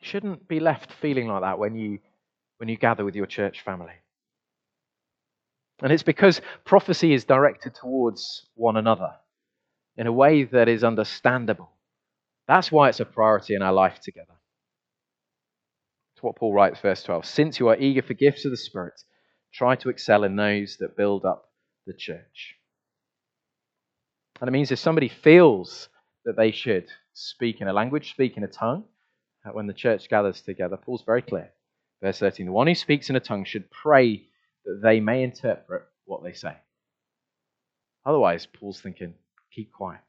You 0.00 0.06
shouldn't 0.06 0.46
be 0.46 0.60
left 0.60 0.92
feeling 0.92 1.28
like 1.28 1.40
that 1.40 1.58
when 1.58 1.74
you, 1.74 2.00
when 2.58 2.68
you 2.68 2.76
gather 2.76 3.06
with 3.06 3.16
your 3.16 3.24
church 3.24 3.62
family. 3.62 3.94
And 5.80 5.90
it's 5.90 6.02
because 6.02 6.42
prophecy 6.66 7.14
is 7.14 7.24
directed 7.24 7.74
towards 7.74 8.46
one 8.54 8.76
another 8.76 9.14
in 9.96 10.06
a 10.06 10.12
way 10.12 10.44
that 10.44 10.68
is 10.68 10.84
understandable. 10.84 11.70
That's 12.46 12.70
why 12.70 12.90
it's 12.90 13.00
a 13.00 13.06
priority 13.06 13.54
in 13.54 13.62
our 13.62 13.72
life 13.72 14.00
together. 14.00 14.34
What 16.24 16.36
Paul 16.36 16.54
writes, 16.54 16.80
verse 16.80 17.02
12. 17.02 17.26
Since 17.26 17.60
you 17.60 17.68
are 17.68 17.76
eager 17.76 18.00
for 18.00 18.14
gifts 18.14 18.46
of 18.46 18.50
the 18.50 18.56
Spirit, 18.56 18.98
try 19.52 19.76
to 19.76 19.90
excel 19.90 20.24
in 20.24 20.36
those 20.36 20.78
that 20.78 20.96
build 20.96 21.26
up 21.26 21.50
the 21.86 21.92
church. 21.92 22.56
And 24.40 24.48
it 24.48 24.52
means 24.52 24.72
if 24.72 24.78
somebody 24.78 25.08
feels 25.08 25.90
that 26.24 26.36
they 26.36 26.50
should 26.50 26.86
speak 27.12 27.60
in 27.60 27.68
a 27.68 27.74
language, 27.74 28.10
speak 28.10 28.38
in 28.38 28.42
a 28.42 28.48
tongue, 28.48 28.84
uh, 29.44 29.50
when 29.50 29.66
the 29.66 29.74
church 29.74 30.08
gathers 30.08 30.40
together, 30.40 30.78
Paul's 30.78 31.04
very 31.04 31.20
clear. 31.20 31.52
Verse 32.02 32.20
13 32.20 32.46
The 32.46 32.52
one 32.52 32.68
who 32.68 32.74
speaks 32.74 33.10
in 33.10 33.16
a 33.16 33.20
tongue 33.20 33.44
should 33.44 33.70
pray 33.70 34.26
that 34.64 34.80
they 34.82 35.00
may 35.00 35.24
interpret 35.24 35.82
what 36.06 36.24
they 36.24 36.32
say. 36.32 36.56
Otherwise, 38.06 38.46
Paul's 38.46 38.80
thinking, 38.80 39.12
keep 39.54 39.70
quiet. 39.72 40.00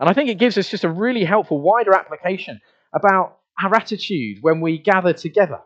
And 0.00 0.08
I 0.08 0.14
think 0.14 0.30
it 0.30 0.38
gives 0.38 0.56
us 0.56 0.70
just 0.70 0.84
a 0.84 0.88
really 0.88 1.24
helpful, 1.24 1.60
wider 1.60 1.94
application 1.94 2.62
about 2.94 3.38
our 3.62 3.74
attitude 3.74 4.38
when 4.40 4.60
we 4.60 4.78
gather 4.78 5.12
together 5.12 5.60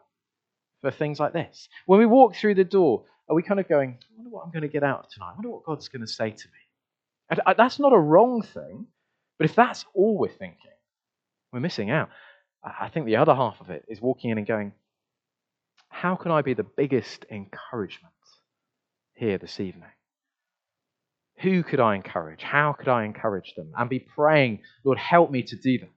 for 0.80 0.90
things 0.90 1.20
like 1.20 1.32
this. 1.32 1.68
When 1.86 1.98
we 1.98 2.06
walk 2.06 2.34
through 2.34 2.56
the 2.56 2.64
door, 2.64 3.04
are 3.28 3.36
we 3.36 3.42
kind 3.42 3.60
of 3.60 3.68
going, 3.68 3.98
I 4.00 4.14
wonder 4.16 4.30
what 4.30 4.44
I'm 4.44 4.50
going 4.50 4.62
to 4.62 4.68
get 4.68 4.82
out 4.82 5.08
tonight? 5.10 5.30
I 5.30 5.34
wonder 5.34 5.50
what 5.50 5.64
God's 5.64 5.88
going 5.88 6.02
to 6.02 6.12
say 6.12 6.30
to 6.30 6.48
me? 6.48 6.58
And 7.30 7.40
uh, 7.46 7.54
that's 7.56 7.78
not 7.78 7.92
a 7.92 7.98
wrong 7.98 8.42
thing, 8.42 8.86
but 9.38 9.48
if 9.48 9.54
that's 9.54 9.84
all 9.94 10.18
we're 10.18 10.28
thinking, 10.28 10.58
we're 11.52 11.60
missing 11.60 11.90
out. 11.90 12.08
I 12.64 12.88
think 12.88 13.06
the 13.06 13.16
other 13.16 13.34
half 13.34 13.60
of 13.60 13.70
it 13.70 13.84
is 13.88 14.00
walking 14.00 14.30
in 14.30 14.38
and 14.38 14.46
going, 14.46 14.72
How 15.88 16.14
can 16.16 16.30
I 16.30 16.42
be 16.42 16.54
the 16.54 16.62
biggest 16.62 17.24
encouragement 17.30 18.12
here 19.14 19.38
this 19.38 19.60
evening? 19.60 19.88
Who 21.40 21.62
could 21.64 21.80
I 21.80 21.96
encourage? 21.96 22.42
How 22.42 22.72
could 22.72 22.88
I 22.88 23.04
encourage 23.04 23.54
them? 23.56 23.72
And 23.76 23.90
be 23.90 23.98
praying, 23.98 24.60
Lord, 24.84 24.98
help 24.98 25.30
me 25.30 25.42
to 25.42 25.56
do 25.56 25.78
that. 25.78 25.88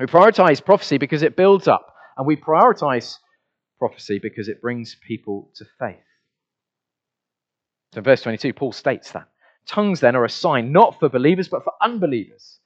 We 0.00 0.06
prioritize 0.06 0.64
prophecy 0.64 0.96
because 0.96 1.22
it 1.22 1.36
builds 1.36 1.68
up, 1.68 1.94
and 2.16 2.26
we 2.26 2.34
prioritize 2.34 3.18
prophecy 3.78 4.18
because 4.18 4.48
it 4.48 4.62
brings 4.62 4.96
people 5.06 5.50
to 5.56 5.66
faith. 5.78 5.98
So 7.92 7.98
in 7.98 8.04
verse 8.04 8.22
22, 8.22 8.54
Paul 8.54 8.72
states 8.72 9.12
that. 9.12 9.28
Tongues 9.66 10.00
then 10.00 10.16
are 10.16 10.24
a 10.24 10.30
sign 10.30 10.72
not 10.72 10.98
for 10.98 11.10
believers 11.10 11.48
but 11.48 11.64
for 11.64 11.74
unbelievers. 11.82 12.60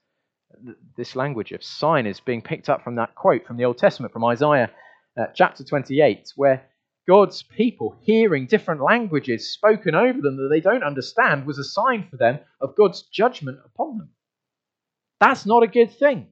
This 0.95 1.15
language 1.15 1.51
of 1.51 1.61
sign 1.61 2.05
is 2.05 2.21
being 2.21 2.41
picked 2.41 2.69
up 2.69 2.83
from 2.83 2.95
that 2.95 3.15
quote 3.15 3.45
from 3.45 3.57
the 3.57 3.65
Old 3.65 3.77
Testament, 3.77 4.13
from 4.13 4.23
Isaiah 4.23 4.71
uh, 5.19 5.25
chapter 5.33 5.65
28, 5.65 6.31
where 6.37 6.63
God's 7.05 7.43
people 7.43 7.97
hearing 8.01 8.47
different 8.47 8.81
languages 8.81 9.51
spoken 9.51 9.93
over 9.93 10.21
them 10.21 10.37
that 10.37 10.47
they 10.49 10.61
don't 10.61 10.83
understand 10.83 11.45
was 11.45 11.59
a 11.59 11.65
sign 11.65 12.07
for 12.09 12.15
them 12.15 12.39
of 12.61 12.77
God's 12.77 13.01
judgment 13.01 13.59
upon 13.65 13.97
them. 13.97 14.09
That's 15.19 15.45
not 15.45 15.63
a 15.63 15.67
good 15.67 15.91
thing. 15.91 16.27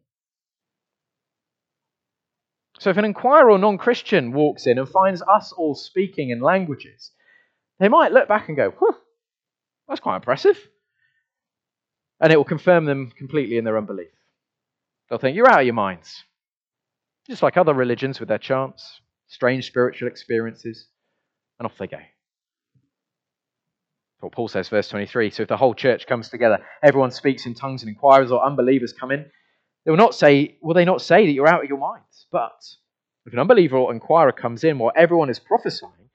So 2.84 2.90
if 2.90 2.98
an 2.98 3.06
inquirer 3.06 3.50
or 3.50 3.58
non 3.58 3.78
Christian 3.78 4.34
walks 4.34 4.68
in 4.68 4.78
and 4.78 4.90
finds 4.90 5.22
us 5.22 5.54
all 5.54 5.74
speaking 5.74 6.32
in 6.32 6.42
languages, 6.42 7.12
they 7.80 7.88
might 7.88 8.12
look 8.12 8.28
back 8.28 8.50
and 8.50 8.58
go, 8.58 8.72
Whew, 8.72 8.94
that's 9.88 10.02
quite 10.02 10.18
impressive. 10.18 10.58
And 12.20 12.34
it 12.34 12.36
will 12.36 12.44
confirm 12.44 12.84
them 12.84 13.10
completely 13.18 13.56
in 13.56 13.64
their 13.64 13.78
unbelief. 13.78 14.12
They'll 15.10 15.18
think, 15.18 15.38
you're 15.38 15.50
out 15.50 15.62
of 15.62 15.66
your 15.66 15.74
minds. 15.74 16.26
Just 17.26 17.42
like 17.42 17.56
other 17.56 17.74
religions 17.74 18.20
with 18.20 18.28
their 18.28 18.38
chants, 18.38 19.00
strange 19.28 19.66
spiritual 19.66 20.10
experiences, 20.10 20.88
and 21.60 21.66
off 21.66 21.78
they 21.78 21.88
go. 21.88 22.00
What 24.20 24.34
Paul 24.34 24.50
says, 24.50 24.68
verse 24.68 24.90
23. 24.90 25.30
So 25.30 25.44
if 25.44 25.48
the 25.50 25.56
whole 25.56 25.74
church 25.74 26.06
comes 26.06 26.28
together, 26.28 26.60
everyone 26.84 27.12
speaks 27.12 27.46
in 27.46 27.56
tongues, 27.56 27.82
and 27.82 27.90
inquirers 27.90 28.30
or 28.30 28.46
unbelievers 28.46 28.92
come 28.92 29.12
in, 29.12 29.32
they 29.86 29.92
will 29.92 29.98
not 29.98 30.16
say, 30.16 30.58
will 30.62 30.74
they 30.74 30.86
not 30.86 31.02
say 31.02 31.26
that 31.26 31.32
you're 31.32 31.48
out 31.48 31.64
of 31.64 31.70
your 31.70 31.80
minds? 31.80 32.28
But 32.32 32.64
if 33.26 33.34
an 33.34 33.40
unbeliever 33.40 33.78
or 33.78 33.94
inquirer 33.94 34.32
comes 34.32 34.64
in 34.64 34.78
while 34.78 34.94
everyone 34.96 35.30
is 35.30 35.40
prophesying, 35.40 36.10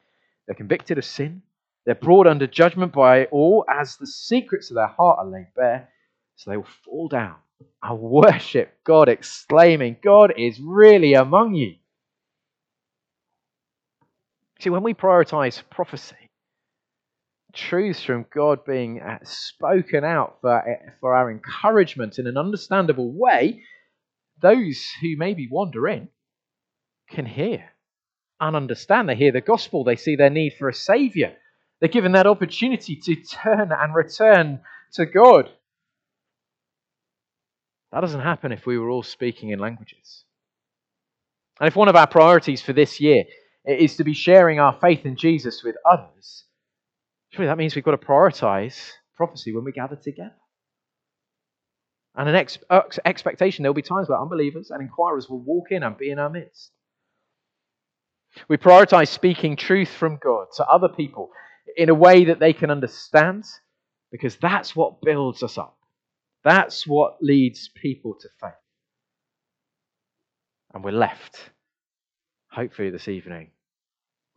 they're 0.46 0.54
convicted 0.54 0.98
of 0.98 1.04
sin, 1.04 1.42
they're 1.84 1.94
brought 1.94 2.26
under 2.26 2.46
judgment 2.46 2.92
by 2.92 3.26
all 3.26 3.64
as 3.68 3.96
the 3.96 4.06
secrets 4.06 4.70
of 4.70 4.76
their 4.76 4.86
heart 4.86 5.18
are 5.18 5.26
laid 5.26 5.48
bare, 5.56 5.88
so 6.36 6.50
they 6.50 6.56
will 6.56 6.66
fall 6.84 7.08
down 7.08 7.36
and 7.82 7.98
worship 7.98 8.72
God, 8.84 9.08
exclaiming, 9.08 9.96
God 10.02 10.32
is 10.36 10.60
really 10.60 11.14
among 11.14 11.54
you. 11.54 11.74
See, 14.60 14.70
when 14.70 14.82
we 14.82 14.94
prioritize 14.94 15.62
prophecy, 15.70 16.27
truths 17.54 18.02
from 18.02 18.26
God 18.34 18.64
being 18.64 19.00
uh, 19.00 19.18
spoken 19.22 20.04
out 20.04 20.38
for, 20.40 20.58
uh, 20.58 20.90
for 21.00 21.14
our 21.14 21.30
encouragement 21.30 22.18
in 22.18 22.26
an 22.26 22.36
understandable 22.36 23.12
way, 23.12 23.62
those 24.40 24.84
who 25.00 25.16
maybe 25.16 25.48
wander 25.50 25.88
in 25.88 26.08
can 27.10 27.26
hear 27.26 27.64
and 28.40 28.54
understand. 28.54 29.08
They 29.08 29.16
hear 29.16 29.32
the 29.32 29.40
gospel, 29.40 29.84
they 29.84 29.96
see 29.96 30.16
their 30.16 30.30
need 30.30 30.54
for 30.58 30.68
a 30.68 30.74
savior. 30.74 31.34
They're 31.80 31.88
given 31.88 32.12
that 32.12 32.26
opportunity 32.26 32.96
to 32.96 33.14
turn 33.16 33.70
and 33.72 33.94
return 33.94 34.60
to 34.94 35.06
God. 35.06 35.48
That 37.92 38.00
doesn't 38.00 38.20
happen 38.20 38.52
if 38.52 38.66
we 38.66 38.78
were 38.78 38.90
all 38.90 39.02
speaking 39.02 39.50
in 39.50 39.58
languages. 39.58 40.24
And 41.60 41.68
if 41.68 41.76
one 41.76 41.88
of 41.88 41.96
our 41.96 42.06
priorities 42.06 42.62
for 42.62 42.72
this 42.72 43.00
year 43.00 43.24
is 43.64 43.96
to 43.96 44.04
be 44.04 44.12
sharing 44.12 44.60
our 44.60 44.78
faith 44.80 45.04
in 45.04 45.16
Jesus 45.16 45.62
with 45.64 45.76
others, 45.88 46.44
surely 47.38 47.48
that 47.48 47.58
means 47.58 47.76
we've 47.76 47.84
got 47.84 47.92
to 47.92 48.06
prioritize 48.06 48.90
prophecy 49.14 49.54
when 49.54 49.62
we 49.62 49.70
gather 49.70 49.94
together. 49.94 50.34
And 52.16 52.28
an 52.28 52.34
ex- 52.34 52.58
expectation 53.04 53.62
there 53.62 53.70
will 53.70 53.76
be 53.76 53.82
times 53.82 54.08
where 54.08 54.20
unbelievers 54.20 54.70
and 54.70 54.82
inquirers 54.82 55.28
will 55.28 55.38
walk 55.38 55.70
in 55.70 55.84
and 55.84 55.96
be 55.96 56.10
in 56.10 56.18
our 56.18 56.30
midst. 56.30 56.72
We 58.48 58.56
prioritize 58.56 59.08
speaking 59.08 59.54
truth 59.54 59.88
from 59.88 60.18
God 60.20 60.48
to 60.56 60.66
other 60.66 60.88
people 60.88 61.30
in 61.76 61.90
a 61.90 61.94
way 61.94 62.24
that 62.24 62.40
they 62.40 62.52
can 62.52 62.72
understand 62.72 63.44
because 64.10 64.36
that's 64.36 64.74
what 64.74 65.00
builds 65.00 65.44
us 65.44 65.58
up. 65.58 65.78
That's 66.42 66.88
what 66.88 67.18
leads 67.22 67.70
people 67.80 68.16
to 68.20 68.28
faith. 68.40 68.50
And 70.74 70.82
we're 70.82 70.90
left, 70.90 71.38
hopefully, 72.50 72.90
this 72.90 73.06
evening 73.06 73.50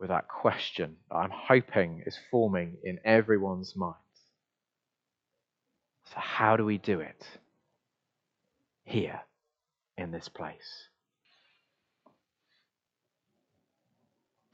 with 0.02 0.10
that 0.10 0.26
question 0.26 0.96
that 1.08 1.16
I'm 1.16 1.30
hoping 1.32 2.02
is 2.04 2.18
forming 2.28 2.76
in 2.82 2.98
everyone's 3.04 3.76
minds. 3.76 3.96
So, 6.06 6.14
how 6.16 6.56
do 6.56 6.64
we 6.64 6.76
do 6.76 6.98
it 6.98 7.24
here 8.84 9.20
in 9.96 10.10
this 10.10 10.28
place? 10.28 10.88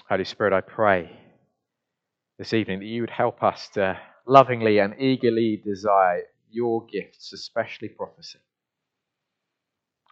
Holy 0.06 0.24
Spirit, 0.24 0.52
I 0.52 0.60
pray 0.60 1.18
this 2.38 2.52
evening 2.52 2.80
that 2.80 2.84
you 2.84 3.00
would 3.00 3.10
help 3.10 3.42
us 3.42 3.70
to 3.70 3.98
lovingly 4.26 4.78
and 4.80 5.00
eagerly 5.00 5.62
desire 5.64 6.24
your 6.50 6.84
gifts, 6.92 7.32
especially 7.32 7.88
prophecy. 7.88 8.38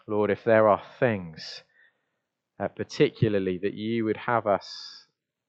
Lord, 0.07 0.31
if 0.31 0.45
there 0.45 0.67
are 0.67 0.81
things, 0.99 1.63
uh, 2.59 2.69
particularly 2.69 3.59
that 3.59 3.75
you 3.75 4.07
would 4.07 4.17
have 4.17 4.47
us 4.47 5.06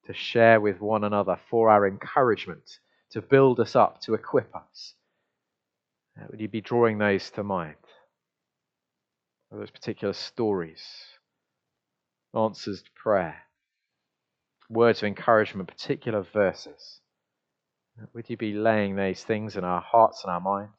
to 0.07 0.13
share 0.13 0.59
with 0.59 0.81
one 0.81 1.03
another 1.03 1.37
for 1.49 1.69
our 1.69 1.87
encouragement, 1.87 2.79
to 3.11 3.21
build 3.21 3.59
us 3.59 3.75
up, 3.75 4.01
to 4.01 4.13
equip 4.13 4.55
us, 4.55 4.93
uh, 6.19 6.25
would 6.29 6.39
you 6.39 6.47
be 6.47 6.61
drawing 6.61 6.97
those 6.97 7.29
to 7.31 7.43
mind? 7.43 7.75
Those 9.51 9.69
particular 9.69 10.13
stories, 10.13 10.81
answers 12.35 12.81
to 12.81 12.89
prayer, 12.95 13.37
words 14.69 14.99
of 14.99 15.07
encouragement, 15.07 15.69
particular 15.69 16.21
verses. 16.21 16.99
Would 18.13 18.29
you 18.29 18.37
be 18.37 18.53
laying 18.53 18.95
these 18.95 19.23
things 19.23 19.55
in 19.55 19.63
our 19.63 19.81
hearts 19.81 20.23
and 20.23 20.31
our 20.31 20.41
minds? 20.41 20.71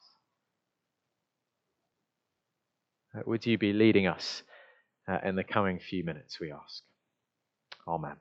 Would 3.26 3.46
you 3.46 3.58
be 3.58 3.72
leading 3.72 4.06
us 4.06 4.42
uh, 5.08 5.18
in 5.24 5.34
the 5.34 5.44
coming 5.44 5.80
few 5.80 6.04
minutes, 6.04 6.38
we 6.38 6.52
ask? 6.52 6.82
Amen. 7.86 8.16